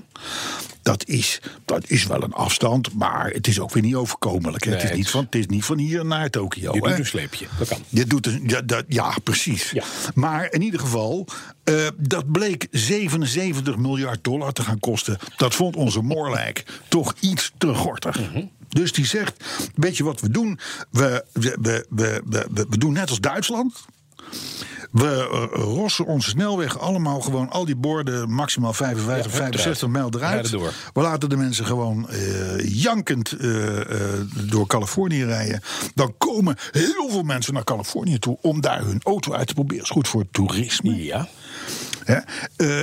[0.81, 4.63] dat, is, dat is wel een afstand, maar het is ook weer niet overkomelijk.
[4.63, 4.71] hè.
[4.71, 6.73] het, is niet van, het is niet van hier naar Tokio.
[6.73, 6.87] Je hè.
[6.89, 7.47] doet een sleepje.
[7.57, 7.77] Dat kan.
[7.89, 9.71] Je doet een, ja, dat, ja, precies.
[9.71, 9.83] Ja.
[10.13, 11.27] Maar in ieder geval,
[11.75, 15.17] eh, dat bleek 77 miljard dollar te gaan kosten.
[15.37, 18.19] Dat vond onze Moorlijk toch iets te gortig.
[18.19, 18.43] Mhm.
[18.69, 19.43] Dus die zegt,
[19.75, 20.59] weet je wat we doen?
[20.91, 23.85] We, we, we, we, we, we- we doen net als Duitsland.
[24.91, 30.09] We eh, rossen onze snelweg allemaal gewoon al die borden maximaal 55, Ja, 65 mijl
[30.15, 30.47] eruit.
[30.49, 30.69] Rijden.
[30.93, 32.19] We laten de mensen gewoon eh,
[32.81, 33.35] jankend
[34.49, 35.61] door Californië rijden.
[35.95, 39.83] Dan komen heel veel mensen naar Californië toe om daar hun auto uit te proberen.
[39.83, 41.03] is goed voor het toerisme.
[41.03, 41.27] Ja.
[42.55, 42.79] Eh,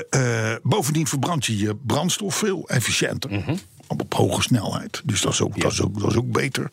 [0.52, 3.30] eh, bovendien verbrand je je brandstof veel efficiënter.
[3.30, 3.56] Mhm.
[3.88, 5.02] Op hoge snelheid.
[5.04, 6.70] Dus dat is ook, dat is ook, dat is ook beter.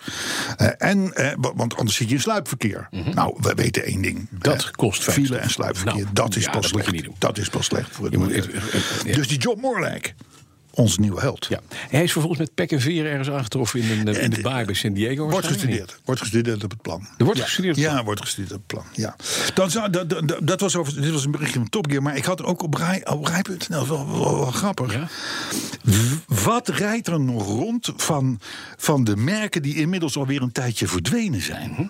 [0.58, 2.88] Eh, en, wa- want anders zit je in sluipverkeer.
[3.14, 4.28] Nou, we weten één ding.
[4.30, 4.42] Mhm.
[4.42, 7.08] Dat kost File en sluipverkeer, Nou, dat is ja, pas dat slecht.
[7.20, 8.50] Dat is pas slecht voor het moet-.
[9.16, 10.16] Dus die John Morlijk,
[10.76, 11.46] onze nieuwe held.
[11.46, 11.62] ja.
[11.90, 14.76] Hij is vervolgens met pek en veer ergens aangetroffen in, een, in de baai bij
[14.76, 15.30] San Diego.
[15.30, 16.00] Wordt gestudeerd.
[16.06, 17.08] Wordt gestudeerd op het plan.
[17.18, 17.46] Er wordt ja.
[17.46, 18.86] gestudeerd Ja, wordt gestudeerd op het plan.
[18.94, 19.16] Ja.
[19.54, 22.16] Dan zou, dat, dat, dat was over, dit was een berichtje van Top Gear, maar
[22.16, 24.94] ik had ook op, rij, op rij.nl wel, wel, wel grappig.
[24.94, 25.08] Ja?
[26.28, 28.40] Wat rijdt er nog rond van,
[28.78, 31.70] van de merken die inmiddels alweer een tijdje verdwenen zijn?
[31.72, 31.88] Mhm.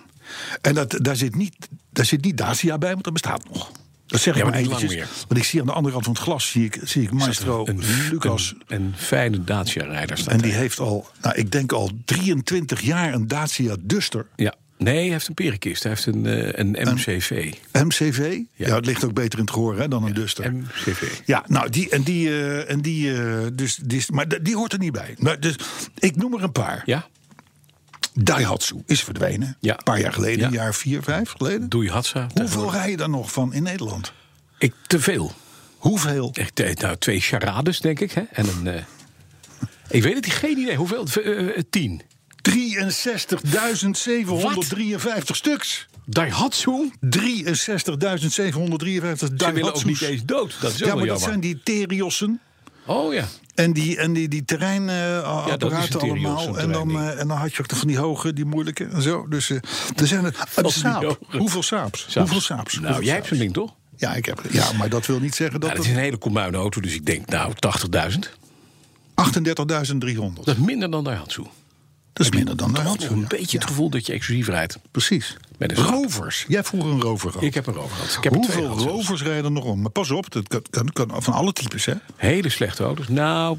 [0.60, 3.70] En dat, daar, zit niet, daar zit niet Dacia bij, want dat bestaat nog.
[4.14, 4.94] Dat zeg ik Ja, maar maar eventjes.
[4.94, 5.08] meer.
[5.28, 7.66] Want ik zie aan de andere kant van het glas zie ik, zie ik maestro
[7.66, 8.54] Een, Lucas.
[8.66, 13.28] Een, een fijne Dacia-rijder En die heeft al, nou, ik denk al 23 jaar een
[13.28, 14.26] Dacia Duster.
[14.36, 14.54] Ja.
[14.78, 15.82] Nee, hij heeft een perenkist.
[15.82, 17.52] Hij heeft een, eh, een MCV.
[17.72, 18.38] MCV?
[18.54, 18.66] Ja.
[18.66, 18.74] Ja.
[18.74, 20.52] het ligt ook beter in het gehoor hè, dan een Duster.
[20.52, 21.20] MCV.
[21.24, 24.78] Ja, nou, die, en die, eh, en die, eh, dus, die, maar die hoort er
[24.78, 25.14] niet bij.
[25.18, 25.56] Maar dus,
[25.98, 26.82] ik noem er een paar.
[26.84, 27.06] Ja?
[28.14, 29.56] Daihatsu is verdwenen.
[29.60, 29.72] Ja.
[29.72, 30.46] Een paar jaar geleden, Ja.
[30.46, 31.68] een jaar vier, vijf geleden.
[31.68, 32.26] Doei Hatsa.
[32.34, 34.12] Hoeveel rij je daar nog van in Nederland?
[34.58, 35.32] Ik, te veel.
[35.76, 36.30] Hoeveel?
[36.32, 38.12] Echt, nou, twee charades, denk ik.
[38.12, 38.22] Hè?
[38.32, 38.66] En een...
[38.66, 38.82] eh,
[39.88, 40.76] ik weet het, geen idee.
[40.76, 41.06] Hoeveel?
[41.24, 42.02] Eh, tien.
[42.42, 45.86] 63.753 stuks.
[46.06, 46.90] Daihatsu?
[47.00, 47.08] 63.753
[49.36, 50.56] Ze willen ook niet eens dood.
[50.60, 51.28] Dat is Ja, maar dat jammer.
[51.28, 52.40] zijn die Teriossen.
[52.86, 53.24] Oh ja.
[53.54, 56.58] En die, en die, die terreinapparaten Terios, allemaal.
[56.58, 59.28] En dan, eh, en dan had je ook van die hoge, die moeilijke en zo.
[59.28, 59.56] Dus eh,
[59.96, 60.34] er zijn er.
[60.66, 61.02] saap.
[61.02, 61.18] hoge.
[61.38, 62.00] Hoeveel saaps?
[62.00, 62.14] Saaps.
[62.14, 62.74] Hoeveel saaps?
[62.74, 63.74] Nou, Hoeveel jij hebt zo'n ding toch?
[63.96, 66.18] Ja, ik heb Ja, maar dat wil niet zeggen dat Nou, dat is een hele
[66.18, 67.90] commuine auto, dus ik denk nou 80.000.
[68.14, 68.30] het
[69.14, 70.44] 38.300.
[70.44, 71.44] Dat is minder dan Daihatsu.
[72.14, 74.78] Dat is minder dan de nog een beetje het gevoel dat je exclusief rijdt.
[74.90, 75.36] Precies.
[75.58, 75.84] Met een.
[75.84, 76.44] Rovers.
[76.48, 77.46] Jij vroeger een rover gehad.
[77.46, 78.16] Ik heb een rover gehad.
[78.16, 79.80] Ik heb Hoeveel rovers rijden er nog om?
[79.80, 81.94] Maar pas op, dat kan, kan, kan van alle types, hè?
[82.16, 83.08] Hele slechte auto's.
[83.08, 83.58] Nou,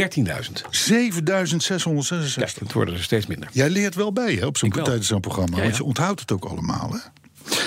[0.00, 0.22] 13.000.
[0.70, 2.34] 7666.
[2.34, 3.48] Ja, het worden er steeds minder.
[3.52, 5.56] Jij leert wel bij hè, op zo'n tijdens zo'n programma.
[5.56, 6.92] Ja, Want je onthoudt het ook allemaal.
[6.92, 6.98] Hè?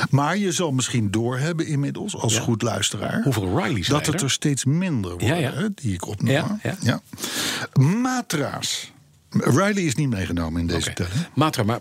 [0.09, 2.41] Maar je zal misschien doorhebben inmiddels, als Ja.
[2.41, 3.21] goed luisteraar...
[3.23, 4.31] Hoeveel Rileys dat het er?
[4.31, 5.53] steeds minder worden.
[5.53, 6.59] Hè, die ik opnoem.
[6.81, 7.01] Ja.
[7.73, 8.91] Matra's.
[9.31, 11.13] Riley is niet meegenomen in deze telling.
[11.33, 11.79] Matra, maar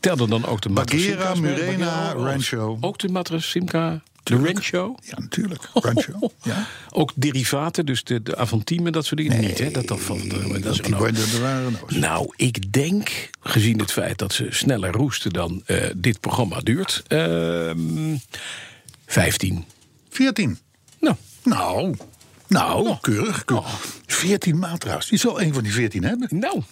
[0.00, 1.34] tel dan ook de Matra Bagheera?
[1.34, 2.12] Murena.
[2.12, 2.78] Rancho.
[2.80, 4.94] Ook de Matra Simca, de Rancho?
[5.02, 5.62] Ja, natuurlijk.
[5.72, 6.18] Rancho.
[6.42, 6.66] Ja.
[6.92, 9.70] Ook derivaten, dus de, de Avantime, dat soort dingen niet, hè?
[9.70, 11.98] Dat, dat, valt, er- dat Die waren- er nou.
[11.98, 17.02] Nou, ik denk, gezien het feit dat ze sneller roesten dan eh, dit programma duurt,
[17.08, 18.16] ehm
[19.06, 19.64] 15.
[20.10, 20.58] 14.
[21.00, 21.94] Nou, Nou,
[22.48, 23.44] nou, keurig.
[23.44, 23.84] keurig.
[24.06, 25.08] 14 matra's.
[25.08, 26.28] Die zal een van die 14 hebben.
[26.30, 26.62] nou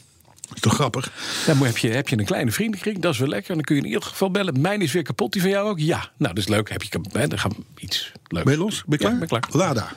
[0.61, 1.13] toch grappig?
[1.47, 3.55] Dan heb je, heb je een kleine vriendenkring, dat is wel lekker.
[3.55, 4.61] Dan kun je in ieder geval bellen.
[4.61, 5.79] Mijn is weer kapot, die van jou ook?
[5.79, 6.71] Ja, nou, dat is leuk.
[6.71, 8.45] Heb je, dan gaan we iets leuks.
[8.45, 8.85] Ben je los?
[8.87, 9.43] Ben je klaar?
[9.43, 9.61] Ja, ben.
[9.61, 9.93] Lada.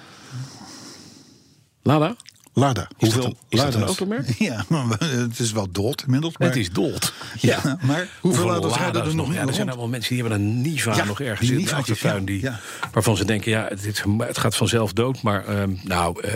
[1.81, 2.15] Lada?
[2.53, 2.89] Lada.
[2.97, 3.75] Is hoeveel is Lada's?
[3.75, 4.29] een automerk?
[4.49, 6.33] Ja, maar het is wel dood inmiddels.
[6.37, 7.13] Het is dood.
[7.39, 9.33] Ja, maar hoeveel, hoeveel Lada's er nog?
[9.33, 12.25] Ja, er zijn allemaal mensen die hebben een Niva ja, nog ergens in de achtertuin.
[12.25, 12.49] Die.
[12.91, 15.21] Waarvan ze denken, ja, het, het gaat vanzelf dood.
[15.21, 16.31] Maar ehm, nou, uh,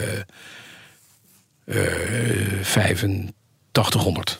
[1.65, 3.40] uh, 25.
[3.71, 4.39] 80-100.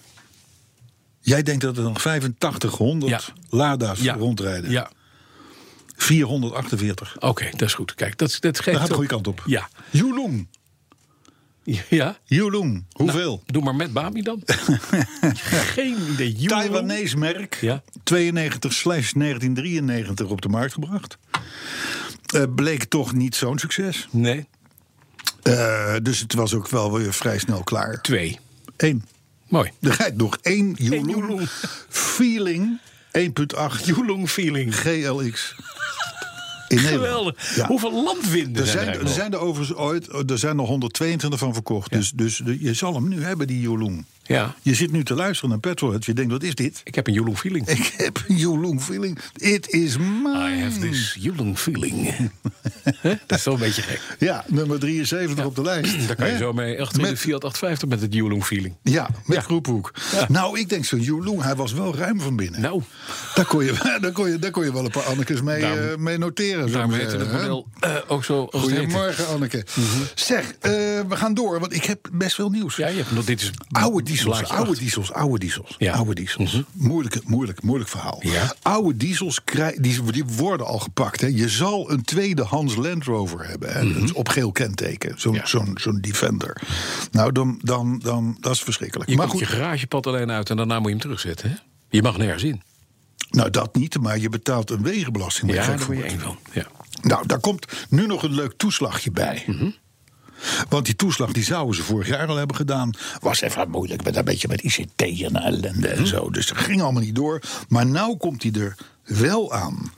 [1.20, 3.34] Jij denkt dat er nog 8500.
[3.50, 4.72] Lada's rondrijden?
[4.72, 4.92] Ja.
[5.96, 7.20] 448.
[7.20, 7.96] Oké, dat is goed.
[7.96, 8.66] Kijk, dat, dat geeft.
[8.66, 9.44] Dat gaat de goede kant op.
[9.46, 9.70] Ja.
[9.90, 10.48] Yulong.
[11.90, 12.18] Ja.
[12.26, 12.86] Yulong.
[12.92, 13.30] Hoeveel?
[13.30, 14.42] Nou, doe maar met Bami dan.
[15.76, 16.36] Geen idee.
[16.36, 17.58] Taiwanese merk.
[17.62, 17.84] Ja.
[17.84, 17.86] 92-1993
[20.28, 21.18] op de markt gebracht.
[22.34, 24.08] Eh, bleek toch niet zo'n succes.
[24.12, 24.48] Nee.
[25.44, 28.02] Eh, dus het was ook wel weer vrij snel klaar.
[28.02, 28.40] Twee.
[28.78, 29.04] Eén.
[29.52, 29.72] Mooi.
[29.82, 31.42] Er rijdt nog één Yulong.
[31.90, 32.80] Feeling
[33.20, 34.76] 1.8 Yulong feeling.
[34.76, 35.56] GLX.
[36.68, 36.78] In.
[36.98, 37.56] Geweldig.
[37.56, 37.68] Ja.
[37.68, 41.40] Hoeveel landwinden Er zijn, er, er eigenlijk zijn er overigens ooit, er zijn er 122
[41.40, 41.92] van verkocht.
[41.92, 44.06] Dus, dus de- je zal hem nu hebben, die Yulong.
[44.24, 44.56] Ja.
[44.62, 46.06] Je zit nu te luisteren naar Petrolhead.
[46.06, 46.82] Je denkt, wat is dit?
[46.84, 47.68] Ik heb een Yulong feeling.
[47.68, 49.20] Ik heb een Yulong feeling.
[49.36, 50.50] It is mine.
[50.58, 52.16] I have this Yulong feeling.
[53.28, 54.02] Dat is wel een beetje gek.
[54.20, 56.08] Ja, nummer 73 op de lijst.
[56.08, 58.76] Daar kan je zo mee achter in de Met- Fiat 850 met het Yulong feeling.
[58.84, 59.44] Ja, met Ja.
[59.44, 59.92] groephoek.
[60.12, 60.26] Ja.
[60.30, 62.62] Nou, ik denk zo'n Yulong, hij was wel ruim van binnen.
[62.62, 62.82] Nou,
[63.36, 65.80] Daar, kon je, daar, kon je, daar kon je wel een paar Annekes mee, Daarom-
[65.90, 66.72] eh, mee noteren.
[66.72, 67.34] daarom heette het hè?
[67.38, 68.48] model eh, ook zo.
[68.52, 69.66] Goedemorgen, Anneke.
[70.16, 72.76] Zeg, eh, we gaan door, want ik heb best veel nieuws.
[72.76, 75.76] Ja, je hebt nog dit is Oude diesels, oude diesels, oude diesels.
[75.78, 75.94] Ja.
[75.94, 76.62] Oude diesels.
[76.72, 78.20] Moeilijk, moeilijk, moeilijk verhaal.
[78.22, 78.54] Ja.
[78.62, 81.22] Oude diesels krij- die, die worden al gepakt.
[81.22, 81.28] Hè.
[81.28, 83.74] Je zal een tweedehands Land Rover hebben.
[83.74, 83.94] Hè.
[84.02, 85.14] Dus op geel kenteken.
[85.20, 85.46] Zo'n Ja.
[85.46, 86.62] zo'n zo'n Defender.
[87.12, 89.10] Nou, dan, dan, dan, dat is verschrikkelijk.
[89.10, 91.50] Je maar goed, je garagepad alleen uit en daarna moet je hem terugzetten.
[91.50, 91.56] Hè?
[91.90, 92.62] Je mag nergens in.
[93.30, 95.54] nou dat niet, maar je betaalt een wegenbelasting.
[95.54, 96.38] Ja, daar van ben je één van.
[96.54, 96.68] Ja.
[97.02, 99.44] Nou, daar komt nu nog een leuk toeslagje bij.
[99.48, 99.70] Mhm.
[100.70, 102.92] Want die toeslag die zouden ze vorig jaar al hebben gedaan.
[103.20, 106.30] Was even moeilijk met een beetje met ICT en ellende en zo.
[106.30, 107.42] Dus dat ging allemaal niet door.
[107.68, 109.94] Maar nou komt hij er wel aan.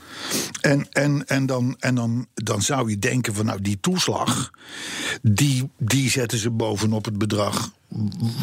[0.62, 4.51] En, en, en, dan, en dan, dan zou je denken van nou die toeslag...
[5.21, 7.71] Die, die zetten ze bovenop het bedrag...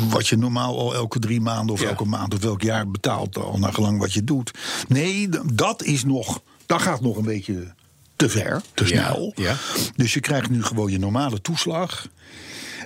[0.08, 1.88] wat je normaal al elke drie maanden of Ja.
[1.88, 3.36] elke maand of elk jaar betaalt...
[3.36, 4.50] al naar gelang wat je doet.
[4.88, 6.42] Nee, dat is nog...
[6.66, 7.74] Dat gaat nog een beetje
[8.20, 9.32] te ver, te Ja, snel.
[9.36, 9.56] ja.
[9.96, 12.06] Dus je krijgt nu gewoon je normale toeslag.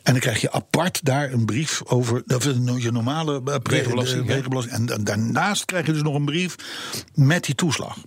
[0.03, 4.23] En dan krijg je apart daar een brief over of, eh, je normale eh, Wegenbelasting,
[4.23, 4.35] de ja.
[4.35, 4.90] wegenbelasting.
[4.90, 6.55] En daarnaast krijg je dus nog een brief
[7.14, 7.99] met die toeslag.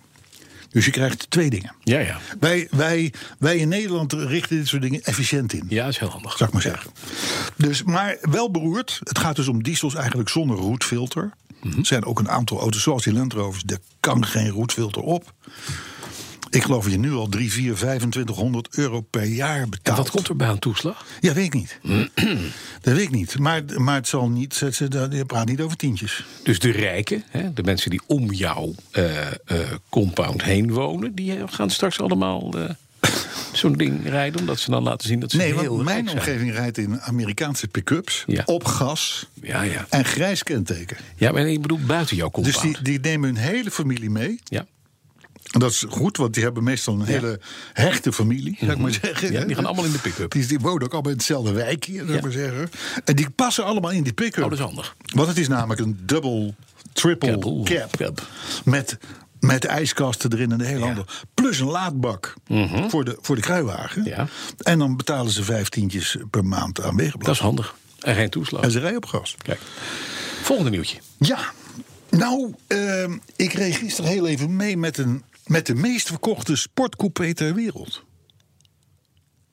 [0.69, 1.75] Dus je krijgt twee dingen.
[1.83, 2.19] Ja, ja.
[2.39, 5.65] Wij, wij, wij in Nederland richten dit soort dingen efficiënt in.
[5.69, 6.37] Ja, dat is heel handig.
[6.37, 6.91] Zou ik maar zeggen.
[7.55, 8.99] Dus, maar wel beroerd.
[9.03, 11.31] Het gaat dus om diesels eigenlijk zonder roetfilter.
[11.61, 11.79] Mhm.
[11.79, 13.63] Er zijn ook een aantal auto's zoals die Land Rovers.
[13.63, 15.33] Daar kan geen roetfilter op.
[16.49, 19.97] Ik geloof je nu al 3, 4, 2500 euro per jaar En betaalt.
[19.97, 21.05] wat komt er bij een toeslag?
[21.19, 21.79] Ja, weet ik niet.
[22.81, 23.39] dat weet ik niet.
[23.39, 24.55] Maar, maar het zal niet.
[24.79, 26.25] Je praat niet over tientjes.
[26.43, 29.33] Dus de rijken, hè, de mensen die om jouw eh, eh,
[29.89, 31.15] compound heen wonen...
[31.15, 32.69] die gaan straks allemaal eh,
[33.53, 34.39] zo'n ding rijden...
[34.39, 36.17] omdat ze dan laten zien dat ze Nee, heel want mijn zijn.
[36.17, 38.23] omgeving rijdt in Amerikaanse pick-ups.
[38.27, 38.43] Ja.
[38.45, 39.27] Op gas.
[39.41, 39.85] Ja, ja.
[39.89, 40.97] En grijs kenteken.
[41.15, 42.85] ja, maar ik bedoel buiten jouw Dus compound.
[42.85, 44.39] die, die nemen hun hele familie mee.
[44.43, 44.65] Ja.
[45.59, 47.39] Dat is goed, want die hebben meestal een hele
[47.73, 49.27] hechte familie, zou ik maar zeggen.
[49.27, 49.37] Mhm.
[49.37, 50.31] Ja, die gaan allemaal in de pick-up.
[50.31, 52.21] Die, die wonen ook allemaal in hetzelfde wijkje, zou ik Ja.
[52.21, 52.69] maar zeggen.
[53.05, 54.43] En die passen allemaal in die pick-up.
[54.43, 54.95] Oh, dat is handig.
[55.13, 56.53] Want het is namelijk een double,
[56.93, 57.97] triple cab.
[57.97, 58.27] cab.
[58.65, 58.97] Met,
[59.39, 61.05] met ijskasten erin en de hele handel.
[61.33, 62.33] Plus een laadbak
[62.87, 64.01] voor, de, voor de kruiwagen.
[64.01, 64.09] Mhm.
[64.09, 64.27] Ja.
[64.57, 67.75] En dan betalen ze vijftientjes per maand aan Dat is handig.
[67.99, 68.61] En geen toeslag.
[68.61, 69.35] En ze rijden op gas.
[69.41, 69.59] Kijk.
[70.41, 70.97] Volgende nieuwtje.
[71.17, 71.39] Ja,
[72.09, 77.33] nou, ehm, ik reed gisteren heel even mee met, een, met de meest verkochte sportcoupé
[77.33, 78.03] ter wereld.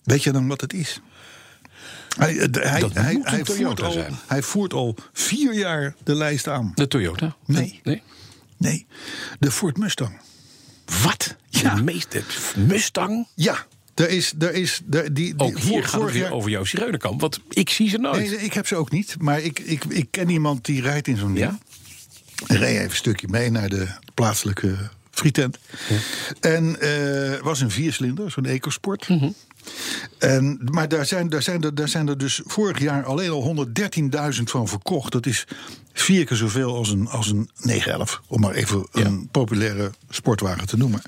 [0.03, 1.01] Weet je dan wat het is?
[2.17, 4.15] Hij, eh, hij, hij, hij, voert al, zijn.
[4.27, 6.73] hij voert al vier jaar de lijst aan.
[6.75, 7.37] De Toyota?
[7.47, 7.81] Nee.
[7.83, 8.03] Nee.
[8.57, 8.87] Nee,
[9.39, 10.21] de Ford Mustang.
[11.03, 11.37] Wat?
[11.49, 11.75] Ja.
[11.75, 12.23] De meeste
[12.57, 13.27] Mustang?
[13.35, 16.51] Ja, er is, er is er, die, die, Ook hier gaat het weer jaar- over
[16.51, 17.21] jouw zigeunerkamp.
[17.21, 18.31] Want ik zie ze nooit.
[18.31, 19.17] Nee, ik heb ze ook niet.
[19.19, 21.37] Maar ik, ik, ik ken iemand die rijdt in zo'n.
[21.37, 21.59] Ja?
[22.47, 24.77] Reed even een stukje mee naar de plaatselijke
[25.15, 25.59] frietent.
[26.41, 29.09] En eh was een viercilinder, zo'n ecosport.
[29.09, 29.31] Mhm.
[30.19, 33.67] En, maar daar zijn, daar, zijn er, daar zijn er dus vorig jaar alleen al
[34.37, 35.13] 113.000 van verkocht.
[35.13, 35.47] Dat is
[35.95, 38.21] vier keer zoveel als een, als een 911.
[38.27, 39.05] Om maar even Ja.
[39.05, 41.03] een populaire sportwagen te noemen.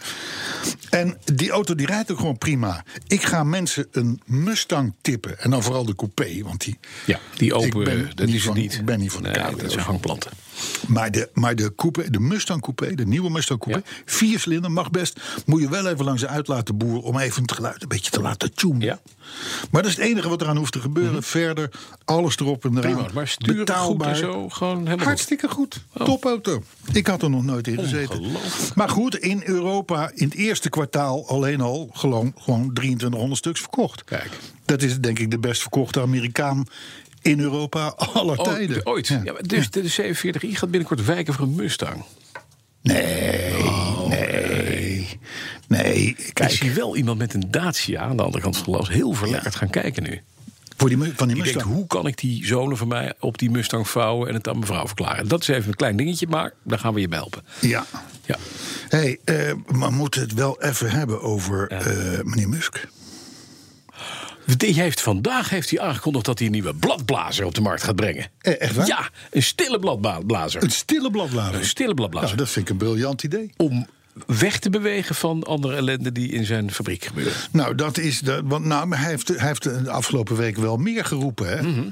[0.90, 2.84] En die auto die rijdt ook gewoon prima.
[3.06, 5.38] Ik ga mensen een Mustang tippen.
[5.40, 6.42] En dan vooral de coupé.
[6.42, 8.74] Want die, Ja, die open, Ik ben dat niet is van- niet.
[8.74, 9.62] ik ben niet van de nee, cabrio's.
[9.62, 10.30] dat zijn hangplanten.
[10.86, 13.94] maar de, maar de, coupé, de Mustang Coupé, de nieuwe Mustang Coupé, Ja.
[14.04, 15.20] vier cilinder, mag best.
[15.46, 18.10] Moet je wel even langs de uit laten boeren om even het geluid een beetje
[18.10, 18.80] te laten tunen.
[18.80, 19.00] Ja.
[19.70, 21.22] Maar dat is het enige wat eraan hoeft te gebeuren.
[21.22, 21.70] Verder,
[22.04, 22.80] alles erop en eraan.
[22.94, 24.08] Prima, maar goed Betaalbaar.
[24.08, 24.48] en zo.
[24.48, 25.06] Gewoon helemaal goed.
[25.06, 25.84] Hartstikke goed.
[26.04, 26.62] Topauto.
[26.92, 28.22] Ik had er nog nooit in gezeten.
[28.74, 34.04] Maar goed, in Europa in het eerste kwartaal alleen al gewoon, gewoon 2300 stuks verkocht.
[34.04, 34.30] Kijk.
[34.64, 36.64] Dat is denk ik de best verkochte Amerikaan
[37.22, 38.76] in Europa aller Oh, tijden.
[38.76, 39.06] de- ooit.
[39.06, 39.32] Ja.
[39.40, 42.04] Dus de 47i gaat binnenkort wijken voor een Mustang.
[42.82, 43.52] Nee,
[44.08, 45.08] nee,
[45.68, 45.94] nee.
[46.16, 49.12] Ik Kijk, zie wel iemand met een Dacia aan de andere kant van glas heel
[49.12, 50.20] verlekkerd gaan kijken nu.
[50.76, 53.50] Voor die, van die Die denkt, hoe kan ik die zonen van mij op die
[53.50, 55.28] Mustang vouwen en het aan mevrouw verklaren?
[55.28, 57.42] Dat is even een klein dingetje, maar daar gaan we je bij helpen.
[57.60, 57.86] Ja.
[58.24, 58.36] Ja.
[58.88, 59.18] hey,
[59.66, 62.88] maar we moeten het wel even hebben over eh, meneer Musk.
[64.56, 67.96] Die heeft, vandaag heeft hij aangekondigd dat hij een nieuwe bladblazer op de markt gaat
[67.96, 68.30] brengen.
[68.40, 68.86] Eh, echt waar?
[68.86, 70.62] Ja, een stille bladblazer.
[70.62, 71.54] Een stille bladblazer.
[71.54, 72.28] Een stille bladblazer.
[72.28, 73.50] Nou, dat vind ik een briljant idee.
[73.56, 73.86] Om
[74.26, 77.48] weg te bewegen van andere ellende die in zijn fabriek gebeurt.
[77.52, 78.20] Nou, dat is.
[78.20, 81.48] De, want nou, hij, heeft, hij heeft de afgelopen week wel meer geroepen.
[81.48, 81.62] Hè?
[81.62, 81.88] Mhm.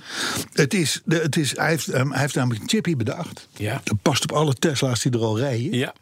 [0.52, 3.48] het is, het is, hij, heeft, ehm, hij heeft namelijk een chippy bedacht.
[3.56, 3.80] Ja.
[3.84, 5.74] Dat past op alle Tesla's die er al rijden.
[5.78, 5.94] Ja.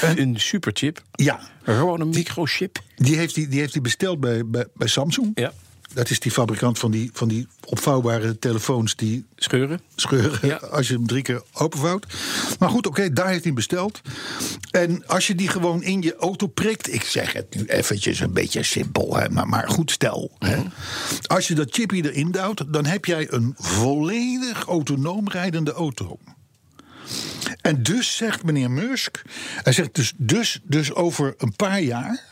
[0.00, 1.02] Een, een superchip.
[1.12, 2.78] Ja, Gewoon een microchip.
[2.96, 5.30] die heeft hij die heeft hij besteld bij, bij, bij Samsung.
[5.34, 5.52] Ja.
[5.94, 9.80] Dat is die fabrikant van die, van die opvouwbare telefoons die Scheuren.
[9.96, 10.56] scheuren Ja.
[10.76, 12.06] als je hem drie keer openvouwt.
[12.58, 14.00] Maar goed, oké, daar heeft hij besteld.
[14.70, 16.92] En als je die gewoon in je auto prikt...
[16.92, 20.30] ik zeg het nu eventjes een beetje simpel, hè, maar, maar goed stel.
[20.38, 20.56] Hè.
[20.56, 20.66] Mhm.
[21.26, 26.18] Als je dat chippy erin duwt, dan heb jij een volledig autonoom rijdende auto.
[27.60, 29.22] En dus zegt meneer Musk...
[29.62, 32.31] hij zegt dus, dus, dus over een paar jaar...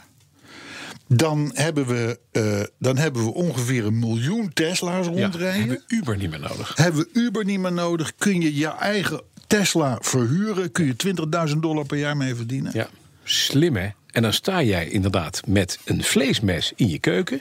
[1.13, 5.95] Dan hebben, we, eh, dan hebben we ongeveer een miljoen Tesla's Ja, rondrijden hebben we
[5.95, 6.77] Uber niet meer nodig.
[6.77, 8.13] hebben we Uber niet meer nodig.
[8.19, 10.73] Kun je je eigen Tesla verhuren.
[10.73, 12.73] Kun je 20.000 dollar per jaar mee verdienen.
[12.75, 12.89] Ja,
[13.25, 13.89] slim hè.
[14.11, 17.41] En dan sta jij inderdaad met een vleesmes in je keuken.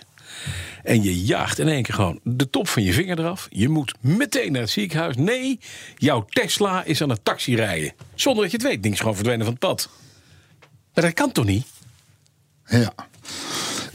[0.83, 3.47] En je jaagt in één keer gewoon de top van je vinger eraf.
[3.49, 5.15] Je moet meteen naar het ziekenhuis.
[5.15, 5.59] Nee,
[5.97, 7.93] jouw Tesla is aan het taxi rijden.
[8.15, 8.81] Zonder dat je het weet.
[8.83, 9.89] Ding is gewoon verdwenen van het pad.
[10.93, 11.65] Maar dat kan toch niet?
[12.65, 12.93] Ja.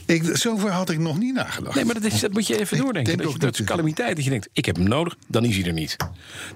[0.05, 1.75] Ik, zover had ik nog niet nagedacht.
[1.75, 3.17] Nee, maar dat, is, dat moet je even Ik doordenken.
[3.17, 4.15] denk Dat, je, dat is calamiteit.
[4.15, 5.95] Dat je denkt, ik heb hem nodig, dan is hij er niet.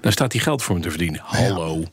[0.00, 1.20] Dan staat hij geld voor hem te verdienen.
[1.24, 1.84] Hallo.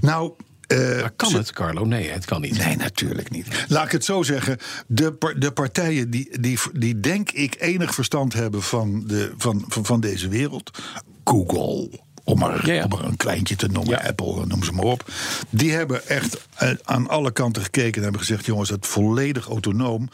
[0.00, 0.32] Nou,
[0.66, 1.84] eh, Maar kan het, Carlo?
[1.84, 2.58] Nee, het kan niet.
[2.58, 3.64] Nee, natuurlijk niet.
[3.68, 4.58] Laat ik het zo zeggen.
[4.86, 9.84] De, de partijen die, die, die denk ik enig verstand hebben van, de, van, van,
[9.84, 10.78] van deze wereld.
[11.24, 12.82] Google, om maar, Ja, ja.
[12.84, 13.90] om maar een kleintje te noemen.
[14.02, 14.08] Ja.
[14.08, 15.10] Apple, noem ze maar op.
[15.50, 18.46] Die hebben echt eh, aan alle kanten gekeken en hebben gezegd...
[18.46, 20.08] jongens, het volledig autonoom...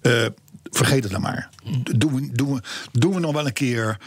[0.00, 0.26] eh,
[0.70, 1.48] vergeet het dan maar.
[1.82, 2.62] D- Doen we, doen, we,
[2.92, 3.98] doen we nog wel een keer...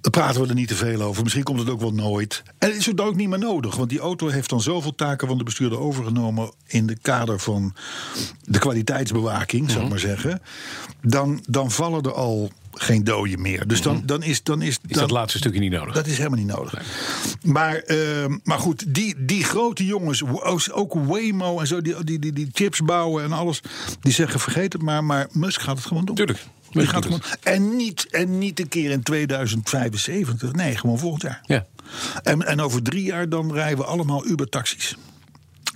[0.00, 1.22] Dan praten we er niet te veel over.
[1.22, 2.42] Misschien komt het ook wel nooit.
[2.58, 3.76] En is het ook niet meer nodig.
[3.76, 6.50] Want die auto heeft dan zoveel taken van de bestuurder overgenomen.
[6.66, 7.74] in de kader van
[8.44, 10.42] de kwaliteitsbewaking, zou ik maar zeggen.
[11.02, 13.68] Dan, dan vallen er al geen doden meer.
[13.68, 14.42] Dus dan, dan is.
[14.42, 15.94] Dan is, Is dan, dat laatste stukje niet nodig?
[15.94, 16.82] dat is helemaal niet nodig.
[17.42, 20.22] Maar, ehm, maar goed, die, die grote jongens,
[20.72, 23.60] ook Waymo en zo, die, die, die, die chips bouwen en alles,
[24.00, 25.04] die zeggen: vergeet het maar.
[25.04, 26.14] Maar Musk gaat het gewoon doen.
[26.14, 26.46] Tuurlijk.
[26.70, 30.52] Die Musk gaat doet gewoon, en, niet, en niet een keer in 2075.
[30.52, 31.40] Nee, gewoon volgend jaar.
[31.46, 31.66] Ja.
[32.22, 34.96] En, en over drie jaar dan rijden we allemaal Uber-taxis.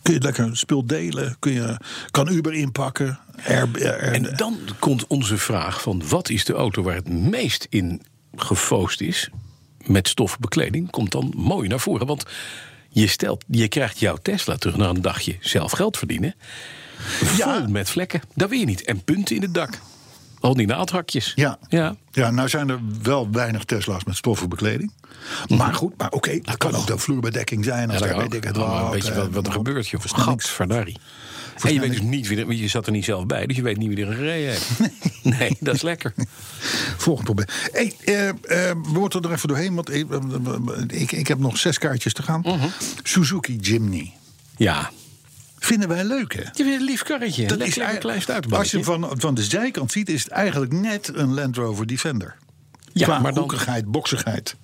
[0.02, 1.76] Kun je lekker spul delen, kun je,
[2.10, 3.18] kan Uber inpakken.
[3.44, 8.02] En dan komt onze vraag van wat is de auto waar het meest in
[8.36, 9.30] gefoost is
[9.86, 12.06] met stoffen bekleding, komt dan mooi naar voren.
[12.06, 12.24] Want
[12.88, 16.34] je, stelt, je krijgt jouw Tesla terug naar een dagje zelf geld verdienen.
[17.36, 17.58] Ja.
[17.58, 18.22] Vol met vlekken.
[18.34, 18.84] Dat wil je niet.
[18.84, 19.80] En punten in het dak.
[20.44, 21.32] Al die naaldhakjes.
[21.34, 21.58] Ja.
[21.68, 21.96] ja.
[22.12, 24.92] Ja, nou zijn er wel weinig Tesla's met stoffen bekleding.
[25.48, 27.90] Maar goed, maar oké, dat kan ook de vloerbedekking zijn.
[27.90, 28.90] Als Ja, daar dat weet ik het wel.
[28.90, 30.00] Weet je eh, wat, wat er gebeurt, joh?
[30.00, 30.98] Versnellings- Gadverdarrie.
[31.62, 33.62] En je weet dus niet wie er, je zat er niet zelf bij, dus je
[33.62, 34.70] weet niet wie er gereden heeft.
[35.38, 36.14] Nee, dat is lekker.
[36.96, 37.46] Volgend probleem.
[37.72, 38.34] Hey, eh, eh,
[38.92, 40.06] we moeten er even doorheen, want ik,
[40.88, 42.40] ik, ik heb nog zes kaartjes te gaan.
[42.40, 42.66] Mhm.
[43.02, 44.12] Suzuki Jimny.
[44.56, 44.90] Ja.
[45.64, 46.40] Vinden wij leuk, hè?
[46.40, 47.46] Je hebt een lief karretje.
[47.46, 47.98] Dat is klein
[48.50, 51.86] Als je hem van, van de zijkant ziet, is het eigenlijk net een Land Rover
[51.86, 52.34] Defender.
[52.92, 53.84] Ja, Qua maar dan boksigheid.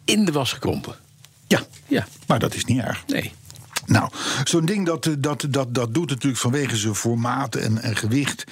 [0.04, 0.94] in de was gekrompen.
[1.46, 2.06] Ja, Ja.
[2.26, 3.02] maar dat is niet erg.
[3.06, 3.32] Nee.
[3.90, 4.10] Nou,
[4.44, 8.44] zo'n ding dat, eh, dat, dat, dat doet natuurlijk vanwege zijn formaat en, en gewicht.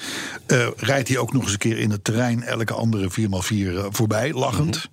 [0.47, 3.85] eh, rijdt hij ook nog eens een keer in het terrein elke andere 4x4 eh,
[3.91, 4.89] voorbij, lachend.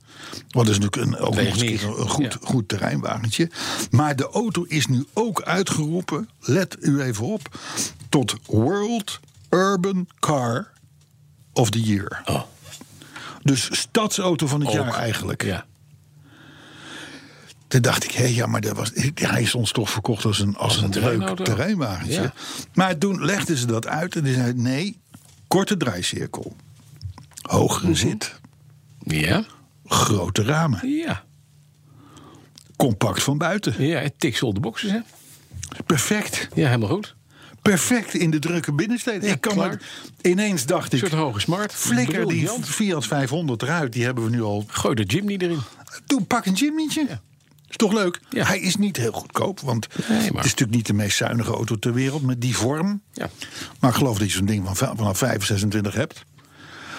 [0.50, 2.48] Want dat is natuurlijk een, ook nog eens een, een goed, Ja.
[2.48, 3.50] goed terreinwagentje.
[3.92, 7.60] Maar de auto is nu ook uitgeroepen, let u even op,
[8.10, 10.72] tot World Urban Car
[11.54, 12.22] of the Year.
[12.26, 12.42] Oh.
[13.44, 15.44] Dus stadsauto van het jaar eigenlijk.
[15.44, 15.66] Ja.
[17.76, 20.56] Toen dacht ik, hé, ja, maar dat was, hij is ons toch verkocht als een,
[20.56, 22.22] als een een leuk terreinwagentje.
[22.22, 22.34] Ja.
[22.74, 25.00] Maar toen legden ze dat uit en die zei nee,
[25.48, 26.56] korte draaicirkel.
[27.42, 27.96] Hogere Mhm.
[27.96, 28.40] zit,
[29.00, 29.46] Ja.
[29.86, 31.24] grote ramen, Ja.
[32.76, 33.86] compact van buiten.
[33.86, 35.00] Ja, het tiks de boxes, hè?
[35.86, 37.16] Perfect, Ja, helemaal goed.
[37.62, 39.28] perfect in de drukke binnensteden.
[39.28, 39.82] Ja, ik kan maar,
[40.22, 41.74] ineens dacht Een ik, soort hoge smart.
[41.74, 42.50] flikker die.
[42.62, 44.66] Fiat 500 eruit, die hebben we nu al.
[44.68, 45.60] Gooi de Jimny erin.
[46.06, 47.06] Doe, pak een Jimmy'tje.
[47.10, 47.22] Ja.
[47.70, 48.20] Is toch leuk?
[48.30, 48.46] Ja.
[48.46, 51.76] Hij is niet heel goedkoop, want Nee, het is natuurlijk niet de meest zuinige auto
[51.76, 53.02] ter wereld met die vorm.
[53.14, 53.30] Ja.
[53.80, 56.26] Maar ik geloof dat je zo'n ding van, vanaf 5, 26 hebt.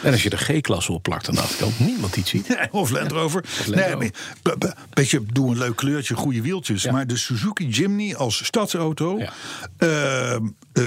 [0.02, 2.58] En als je de G-klasse op plakt aan de achterkant, niemand iets ziet.
[2.70, 3.44] Of Land Rover.
[3.66, 4.10] Land nee,
[4.42, 4.74] Rover.
[4.94, 6.82] beetje, doe een leuk kleurtje, goede wieltjes.
[6.82, 6.92] Ja.
[6.92, 9.32] Maar de Suzuki Jimny als stadsauto, Ja.
[9.78, 10.86] eh,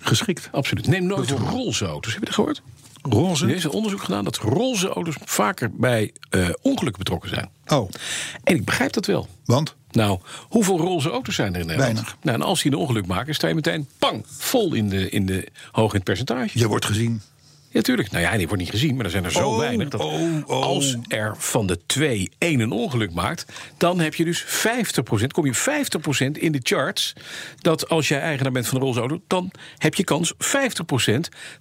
[0.00, 0.48] geschikt.
[0.52, 0.86] Absoluut.
[0.86, 2.10] Neem nooit roze auto's.
[2.12, 2.62] Heb je dat gehoord?
[3.08, 3.46] Roze.
[3.46, 7.50] Er is een onderzoek gedaan dat roze auto's vaker bij eh, ongelukken betrokken zijn.
[7.66, 7.90] Oh,
[8.44, 9.28] En ik begrijp dat wel.
[9.44, 9.74] want?
[9.90, 11.94] Nou, hoeveel roze auto's zijn er in Nederland?
[11.94, 12.16] Weinig.
[12.22, 15.26] Nou, en als die een ongeluk maken, sta je meteen pang, vol in de, in
[15.26, 16.58] de, hoog in het percentage.
[16.58, 17.22] Je wordt gezien.
[17.76, 18.10] Ja, tuurlijk.
[18.10, 19.88] Nou ja, die wordt niet gezien, maar er zijn er zo Oh, weinig.
[19.88, 20.62] Dat oh, oh.
[20.62, 24.46] Als er van de twee één een ongeluk maakt, dan heb je dus 50%,
[25.26, 27.12] kom je 50% in de charts.
[27.60, 30.36] Dat als jij eigenaar bent van een roze auto, dan heb je kans 50%.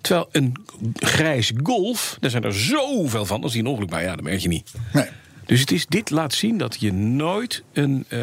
[0.01, 0.55] Terwijl een
[0.95, 3.43] grijs golf, daar zijn er zoveel van.
[3.43, 4.72] Als die een ongeluk maakt, ja, dat merk je niet.
[4.93, 5.07] Nee,
[5.45, 8.20] Dus het is, dit laat zien dat je nooit een eh,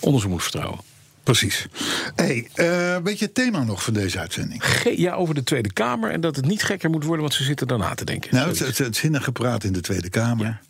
[0.00, 0.78] onderzoek moet vertrouwen.
[1.26, 1.66] Precies.
[2.14, 4.64] hey, eh, weet je het thema nog van deze uitzending?
[4.64, 7.44] Ge- ja, over de Tweede Kamer en dat het niet gekker moet worden, want ze
[7.44, 8.34] zitten daarna te denken.
[8.34, 10.60] Nou, het, het, het zinnige praat in de Tweede Kamer.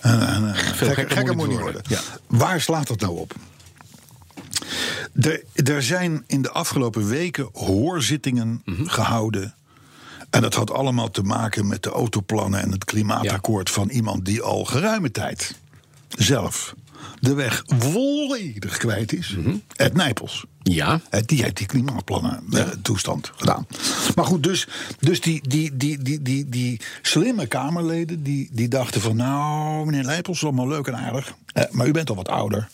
[0.00, 1.82] En, en, eh, gekker, gekker gekker moet niet worden.
[1.88, 2.02] worden.
[2.26, 3.34] Waar slaat dat nou op?
[5.22, 8.86] Er, er zijn in de afgelopen weken hoorzittingen Mhm.
[8.86, 9.54] gehouden.
[10.30, 14.42] En dat had allemaal te maken met de autoplannen en het klimaatakkoord van iemand die
[14.42, 15.54] al geruime tijd
[16.08, 16.74] zelf
[17.20, 19.34] de weg volledig kwijt is.
[19.36, 19.54] Mhm.
[19.76, 20.44] Ed Nijpels.
[20.62, 23.66] Ja, Die heeft die klimaatplannen eh, toestand gedaan.
[24.16, 29.00] Maar goed, dus, dus die, die, die, die, die, die slimme Kamerleden die, die dachten
[29.00, 29.16] van...
[29.16, 31.34] nou, meneer Leipels, is allemaal leuk en aardig.
[31.52, 32.68] eh, maar u bent al wat ouder.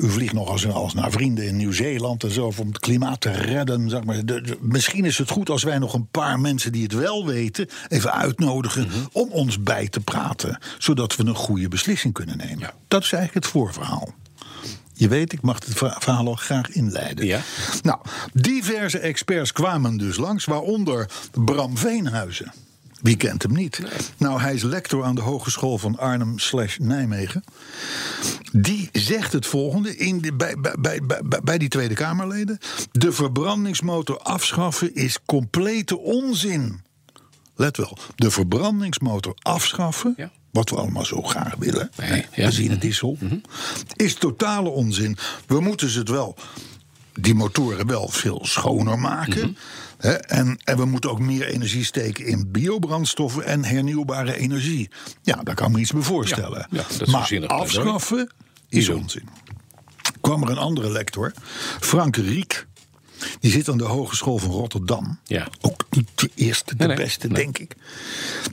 [0.00, 2.52] U vliegt nog als, als naar vrienden in Nieuw-Zeeland en zo...
[2.58, 3.90] om het klimaat te redden.
[3.90, 4.24] Zeg maar.
[4.24, 7.26] De- de- misschien is het goed als wij nog een paar mensen die het wel
[7.26, 7.68] weten...
[7.88, 8.96] even uitnodigen Mhm.
[9.12, 10.58] om ons bij te praten.
[10.78, 12.58] Zodat we een goede beslissing kunnen nemen.
[12.58, 12.72] Ja.
[12.88, 14.14] Dat is eigenlijk het voorverhaal.
[14.92, 17.26] Je weet, ik mag het verha- verhaal al graag inleiden.
[17.26, 17.40] Ja.
[17.82, 17.98] Nou,
[18.32, 21.10] diverse experts kwamen dus langs, waaronder
[21.44, 22.52] Bram Veenhuizen.
[23.00, 23.80] Wie kent hem niet?
[24.16, 27.44] Nou, hij is lector aan de Hogeschool van Arnhem slash Nijmegen.
[28.52, 32.58] Die zegt het volgende in de, bij, bij, bij, bij, bij die Tweede Kamerleden.
[32.92, 36.82] De verbrandingsmotor afschaffen is complete onzin.
[37.54, 40.14] Let wel, de verbrandingsmotor afschaffen...
[40.16, 40.30] Ja.
[40.50, 42.26] wat we allemaal zo graag willen, Nee, ja.
[42.30, 42.42] Mhm.
[42.42, 43.18] benzinediesel...
[43.96, 45.16] is totale onzin.
[45.46, 46.36] We moeten ze het wel
[47.20, 49.40] die motoren wel veel schoner maken.
[49.40, 49.52] Mhm.
[49.98, 54.90] Hè, en, en we moeten ook meer energie steken in biobrandstoffen en hernieuwbare energie.
[55.22, 56.66] Ja, daar kan ik me iets bij voorstellen.
[56.70, 58.30] Ja, ja, maar afschaffen
[58.68, 59.28] is onzin.
[60.20, 61.32] Kwam er een andere lector,
[61.80, 62.66] Frank Riek.
[63.40, 65.18] Die zit aan de Hogeschool van Rotterdam.
[65.24, 65.48] Ja.
[65.60, 67.42] Ook niet de eerste, de Nee, beste, nee.
[67.42, 67.74] denk ik.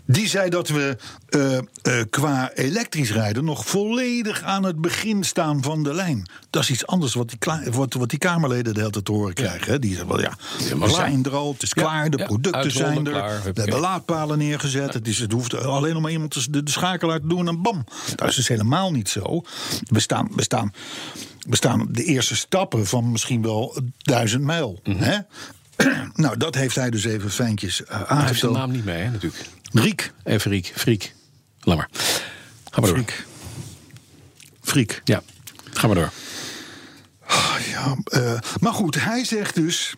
[0.06, 0.98] Die zei dat we
[1.30, 1.64] eh, eh,
[2.10, 6.30] qua elektrisch rijden nog volledig aan het begin staan van de lijn.
[6.50, 9.34] Dat is iets anders wat die, wat, wat die Kamerleden de hele tijd te horen
[9.34, 9.72] krijgen.
[9.72, 9.80] Hè?
[9.80, 10.34] Die zeggen wel, ja,
[10.80, 13.12] we zijn er al, het is Ja, klaar, de producten zijn er.
[13.12, 14.94] klaar, we hebben laadpalen neergezet.
[14.94, 17.84] Het, is, het hoeft alleen nog maar iemand de schakelaar te doen en bam.
[18.16, 19.44] Dat is dus helemaal niet zo.
[19.84, 20.74] We staan, we staan,
[21.46, 24.80] we staan op de eerste stappen van misschien wel duizend mijl.
[24.84, 24.98] Mhm.
[24.98, 25.18] Hè?
[26.24, 29.12] nou, dat heeft hij dus even fijntjes uh, hij heeft zijn naam niet mee, hè,
[29.12, 29.46] natuurlijk.
[29.72, 30.14] Riek.
[30.24, 31.14] En Friek, Friek.
[31.60, 31.90] Laat maar.
[32.72, 32.98] Ga maar door.
[32.98, 33.26] Friek.
[34.62, 35.02] Friek.
[35.04, 35.24] Ja,
[35.74, 36.12] ga maar door.
[37.72, 39.96] Ja, eh, maar goed, hij zegt dus.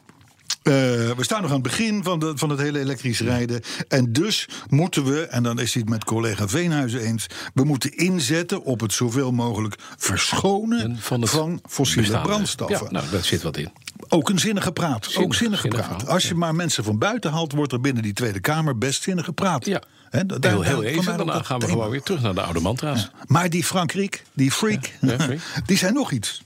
[0.67, 0.73] Eh,
[1.17, 3.61] we staan nog aan het begin van, de, van het hele elektrisch rijden.
[3.87, 7.27] En dus moeten we, en dan is hij het met collega Veenhuizen eens.
[7.53, 12.27] We moeten inzetten op het zoveel mogelijk verschonen En van, het fossiele bestaande.
[12.29, 12.85] brandstoffen.
[12.85, 13.69] Ja, nou, daar zit wat in.
[14.09, 15.05] Ook een zinnige praat.
[15.05, 16.07] ook Zinnig, zinnige zinnig praat.
[16.07, 16.35] Als je ja.
[16.35, 19.65] maar mensen van buiten haalt, wordt er binnen die Tweede Kamer best zinnige praat.
[19.65, 19.81] Ja.
[20.25, 21.11] Daar- Heel, heel even.
[21.11, 21.77] ook Daarna gaan we thema.
[21.77, 23.09] gewoon weer terug naar de oude mantra's.
[23.25, 25.17] Maar die Frank Riek, die freak, Ja,
[25.65, 26.41] die zijn nog iets.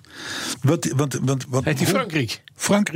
[0.61, 2.41] Wat, wat, wat, wat, Heet die Frankrijk?
[2.55, 2.89] Frank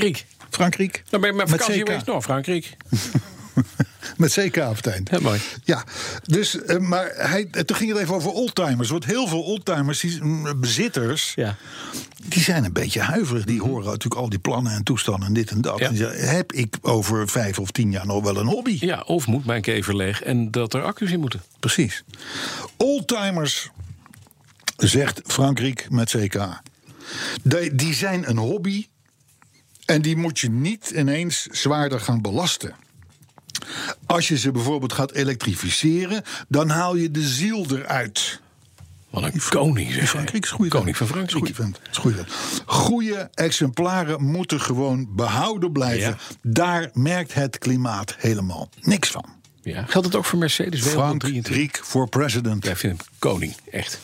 [0.00, 0.26] Riek.
[0.56, 1.02] Frankrijk.
[1.08, 2.06] Dan ben met Met vakantie geweest.
[2.06, 2.76] Nou, Frankrijk.
[4.16, 5.10] Met CK op het eind.
[5.10, 5.40] Heel mooi.
[5.64, 5.84] Ja,
[6.24, 8.88] dus, eh, maar hij, eh, toen ging het even over oldtimers.
[8.88, 11.56] Want heel veel oldtimers, die, mm, bezitters, Ja.
[11.92, 12.28] Mhm.
[12.28, 13.44] die zijn een beetje huiverig.
[13.44, 15.78] Die horen natuurlijk al die plannen en toestanden en dit en dat.
[15.78, 15.84] Ja.
[15.86, 18.76] En die zeggen, heb ik over vijf of tien jaar nog wel een hobby?
[18.80, 21.42] Ja, of moet mijn kever leeg en dat er accu's in moeten.
[21.60, 22.04] Precies.
[22.76, 23.70] Oldtimers,
[24.76, 26.60] zegt Frankrijk met CK.
[27.42, 28.86] Die, die zijn een hobby
[29.86, 32.74] en die moet je niet ineens zwaarder gaan belasten.
[34.06, 38.40] Als je ze bijvoorbeeld gaat elektrificeren, dan haal je de ziel eruit.
[39.10, 40.08] Wat een koning, zeg.
[40.08, 41.54] Frankrijk is een goede Koning van Frankrijk.
[41.54, 41.80] Vent.
[42.66, 46.08] Goede exemplaren moeten gewoon behouden blijven.
[46.08, 46.18] Ja.
[46.42, 49.24] Daar merkt het klimaat helemaal niks van.
[49.62, 49.84] Ja.
[49.86, 50.80] Geldt het ook voor Mercedes?
[50.80, 51.56] Frank 23?
[51.56, 52.64] Riek voor president.
[52.64, 54.00] Ja, ik vind hem koning, echt.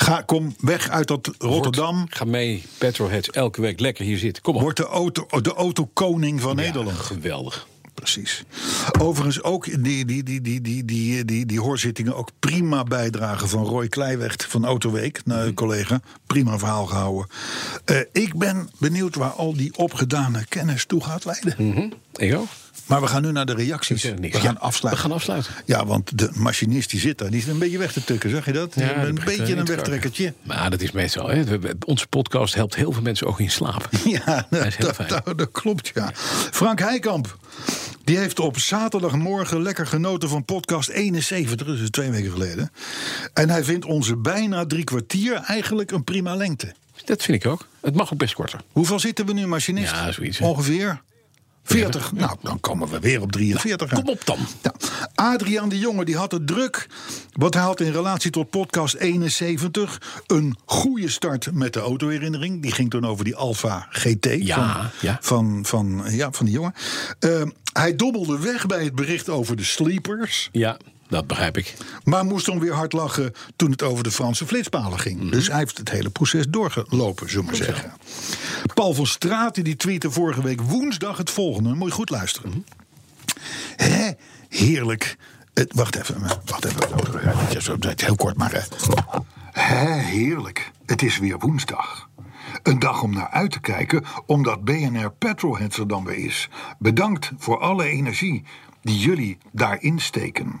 [0.00, 2.06] Ga, kom weg uit dat Rotterdam.
[2.10, 4.42] Ga mee, petrolheads, elke week lekker hier zitten.
[4.42, 4.60] Kom op.
[4.60, 6.98] Wordt de, auto, de autokoning van Ja, Nederland.
[6.98, 7.66] geweldig.
[8.00, 8.42] Precies.
[9.00, 13.64] Overigens ook die, die, die, die, die, die, die, die hoorzittingen ook prima bijdragen van
[13.64, 16.00] Roy Kleiweg van Autoweek, een collega.
[16.26, 17.26] Prima verhaal gehouden.
[17.84, 21.54] Eh, ik ben benieuwd waar al die opgedane kennis toe gaat leiden.
[21.58, 21.90] Mhm.
[22.16, 22.46] Ik ook.
[22.86, 24.02] Maar we gaan nu naar de reacties.
[24.02, 24.90] We gaan Ja, afsluiten.
[25.04, 25.52] we gaan afsluiten.
[25.64, 28.44] Ja, want de machinist die zit daar, die is een beetje weg te tukken, zag
[28.44, 28.72] je dat?
[28.74, 30.34] Ja, een beetje een wegtrekkertje.
[30.42, 31.28] Maar dat is meestal.
[31.28, 31.42] Hè.
[31.86, 33.88] Onze podcast helpt heel veel mensen ook in slaap.
[34.04, 35.08] Ja, Dat is heel dat, fijn.
[35.08, 36.10] dat- dat klopt, ja.
[36.50, 37.38] Frank Heikamp,
[38.04, 42.70] die heeft op zaterdagmorgen lekker genoten van podcast 71, dus twee weken geleden.
[43.32, 46.74] En hij vindt onze bijna drie kwartier eigenlijk een prima lengte.
[47.04, 47.66] Dat vind ik ook.
[47.80, 48.60] Het mag ook best korter.
[48.72, 49.92] Hoeveel zitten we nu, machinist?
[49.92, 50.46] Ja, zoiets, hè.
[50.46, 51.02] Ongeveer
[51.68, 52.12] 40.
[52.12, 53.92] Nou, dan komen we weer op 43.
[53.92, 54.38] Kom op dan.
[54.62, 54.72] Ja.
[55.14, 56.86] Adriaan de Jonge die had het druk.
[57.32, 62.62] Want hij had in relatie tot podcast 71 een goede start met de autoherinnering.
[62.62, 65.18] Die ging toen over die Alfa GT Ja, van, ja.
[65.20, 66.74] Van, van, ja, van die jongen.
[67.18, 67.42] Eh,
[67.72, 70.48] hij dobbelde weg bij het bericht over de sleepers.
[70.52, 70.76] Ja,
[71.08, 71.74] dat begrijp ik.
[72.04, 75.20] Maar moest dan weer hard lachen toen het over de Franse flitspalen ging.
[75.20, 75.30] Mhm.
[75.30, 77.92] Dus hij heeft het hele proces doorgelopen, zullen we maar zeggen.
[78.74, 81.74] Paul van Straten die tweette vorige week woensdag het volgende.
[81.74, 82.66] Moet je goed luisteren.
[83.76, 84.10] Hè,
[84.48, 85.16] heerlijk.
[85.54, 87.78] Het, wacht even, wacht even.
[87.96, 88.68] Heel kort maar.
[89.52, 90.70] Hè, heerlijk.
[90.86, 92.08] Het is weer woensdag.
[92.62, 96.48] Een dag om naar uit te kijken, omdat BNR Petrolheads er dan weer is.
[96.78, 98.44] Bedankt voor alle energie
[98.82, 100.60] die jullie daarin steken.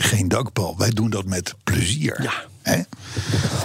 [0.00, 0.78] Geen dank, Paul.
[0.78, 2.22] Wij doen dat met plezier.
[2.22, 2.44] Ja.
[2.62, 2.82] Hè?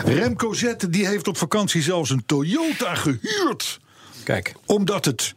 [0.06, 3.80] Remco Zette die heeft op vakantie zelfs een Toyota gehuurd.
[4.24, 4.54] Kijk.
[4.66, 5.34] Omdat het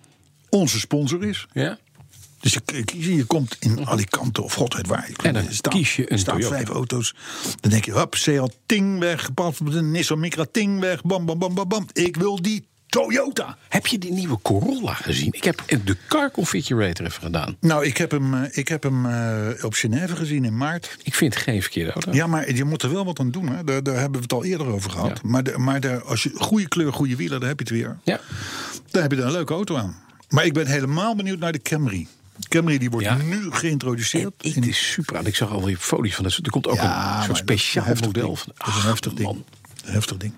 [0.48, 1.46] onze sponsor is.
[1.52, 1.78] Ja?
[2.40, 5.10] Dus je, je, je komt in Alicante of god weet waar.
[5.22, 6.54] En dan staan- kies je een staan Toyota.
[6.56, 7.14] vijf auto's.
[7.60, 9.30] Dan denk je, hop, Seat Ting weg.
[9.58, 11.02] een Nissan Micra Ting weg.
[11.02, 11.86] Bam, bam, bam, bam, bam.
[11.92, 12.66] Ik wil die
[13.02, 13.56] Toyota.
[13.68, 15.28] Heb je die nieuwe Corolla gezien?
[15.32, 17.56] Ik heb de Car Configurator even gedaan.
[17.60, 20.96] Nou, ik heb hem, eh, ik heb hem eh, op Genève gezien in maart.
[21.02, 22.12] Ik vind het geen verkeerde auto.
[22.12, 23.48] Ja, maar je moet er wel wat aan doen.
[23.48, 23.64] Hè.
[23.64, 25.08] Daar, daar hebben we het al eerder over gehad.
[25.22, 25.28] Ja.
[25.30, 27.98] Maar, de, maar de, als je goede kleur, goede wielen, dan heb je het weer.
[28.04, 28.20] Ja.
[28.90, 29.96] Dan heb je er een leuke auto aan.
[30.28, 32.06] Maar ik ben helemaal benieuwd naar de Camry.
[32.48, 33.16] Camry die wordt Ja.
[33.16, 34.32] nu geïntroduceerd.
[34.38, 35.16] Het in- is super.
[35.16, 36.24] En ik zag al die foto's van.
[36.24, 36.38] dat.
[36.42, 38.36] Er komt ook Ja, een soort speciaal model.
[38.36, 39.26] Van, Dat is een Ach, heftig ding.
[39.28, 39.44] man.
[39.84, 40.32] Heftig ding.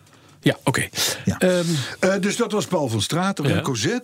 [0.48, 0.88] Ja, oké.
[1.24, 1.38] Ja.
[1.38, 1.64] Ehm,
[1.98, 3.78] Eh, dus dat was Paul van Straat, Remco Ja.
[3.78, 3.84] Z.
[3.86, 4.02] Eh,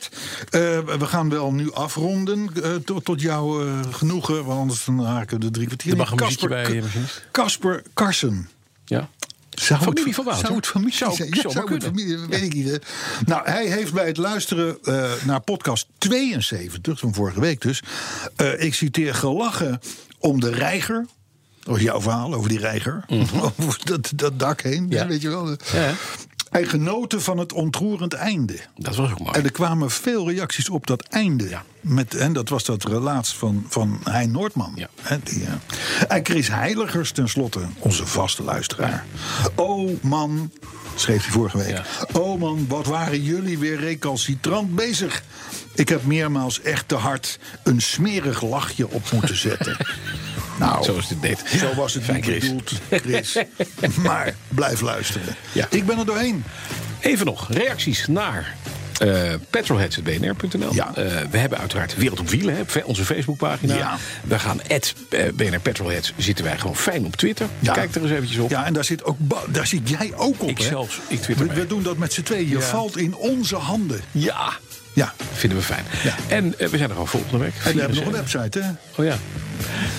[0.99, 4.45] we gaan wel nu afronden eh, tot, tot jouw genoegen.
[4.45, 5.91] Want anders dan haken we de drie kwartier.
[5.93, 6.83] Er mag een Casper- bij.
[7.33, 8.49] Casper Karsen.
[8.85, 9.09] ja.
[9.51, 10.45] Zou Familie het, van Wouter?
[10.47, 11.29] Zou het familie Zou- zijn?
[11.33, 12.69] Ja, zou het familie, weet ik niet.
[12.71, 12.77] hè.
[13.27, 14.79] Nou, hij heeft bij het luisteren
[15.25, 17.83] naar podcast 72, van vorige week dus...
[18.37, 19.81] eh, ik citeer, gelachen
[20.19, 21.07] om de reiger.
[21.63, 23.05] Dat was jouw verhaal over die reiger.
[23.59, 24.93] Over dat, dat dak heen, Mhm.
[24.93, 25.07] Ja.
[25.07, 25.49] weet je wel.
[25.73, 25.93] Ja.
[26.55, 28.57] Hij genoten van het ontroerend einde.
[28.77, 29.33] Dat was ook mooi.
[29.33, 31.49] En er kwamen veel reacties op dat einde.
[31.49, 31.65] Ja.
[31.81, 34.73] Met, en dat was dat relaas van, van Hein Noordman.
[34.75, 34.89] Ja.
[35.25, 36.17] Die, eh.
[36.17, 39.05] En Chris Heiligers tenslotte, onze vaste luisteraar.
[39.55, 40.53] Oh man,
[40.95, 41.69] schreef hij vorige week.
[41.69, 41.85] Ja.
[42.13, 45.23] Oh man, wat waren jullie weer recalcitrant bezig.
[45.75, 49.77] Ik heb meermaals echt te hard een smerig lachje op moeten zetten.
[50.59, 51.43] nou, Zoals dit deed.
[51.57, 52.41] zo was het Fijn, niet Chris.
[52.41, 53.37] bedoeld, Chris.
[54.07, 55.37] maar blijf luisteren.
[55.53, 55.67] Ja.
[55.71, 56.45] Ik ben er doorheen.
[57.01, 58.55] Even nog reacties naar
[58.95, 60.75] eh petrolheads.bnr.nl.
[60.75, 60.89] Ja.
[60.95, 63.77] Eh, we hebben uiteraard Wereld op Wielen, hè, onze Facebookpagina.
[63.77, 63.97] Ja.
[64.25, 67.47] We gaan at eh, BNR Petrolheads zitten wij gewoon fijn op Twitter.
[67.59, 67.73] Ja.
[67.73, 68.51] Kijk er eens eventjes op.
[68.51, 69.17] Ja, en daar zit, ook,
[69.49, 70.49] daar zit jij ook op.
[70.49, 70.65] Ik hè?
[70.65, 72.49] zelfs, ik twitter we, we doen dat met z'n tweeën.
[72.49, 74.01] Je valt in onze handen.
[74.13, 74.53] Ja,
[74.95, 75.15] Ja.
[75.33, 75.85] vinden we fijn.
[76.03, 76.15] Ja.
[76.29, 77.55] En eh, we zijn er al volgende week.
[77.65, 78.63] En we hebben nog een 74.
[78.63, 79.03] website, hè?
[79.03, 79.17] Oh ja.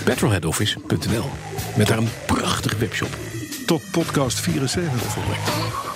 [0.04, 1.30] Petrolheadoffice.nl.
[1.76, 3.16] Met daar een prachtige webshop.
[3.66, 5.12] Tot podcast 74.
[5.12, 5.95] Volgende week.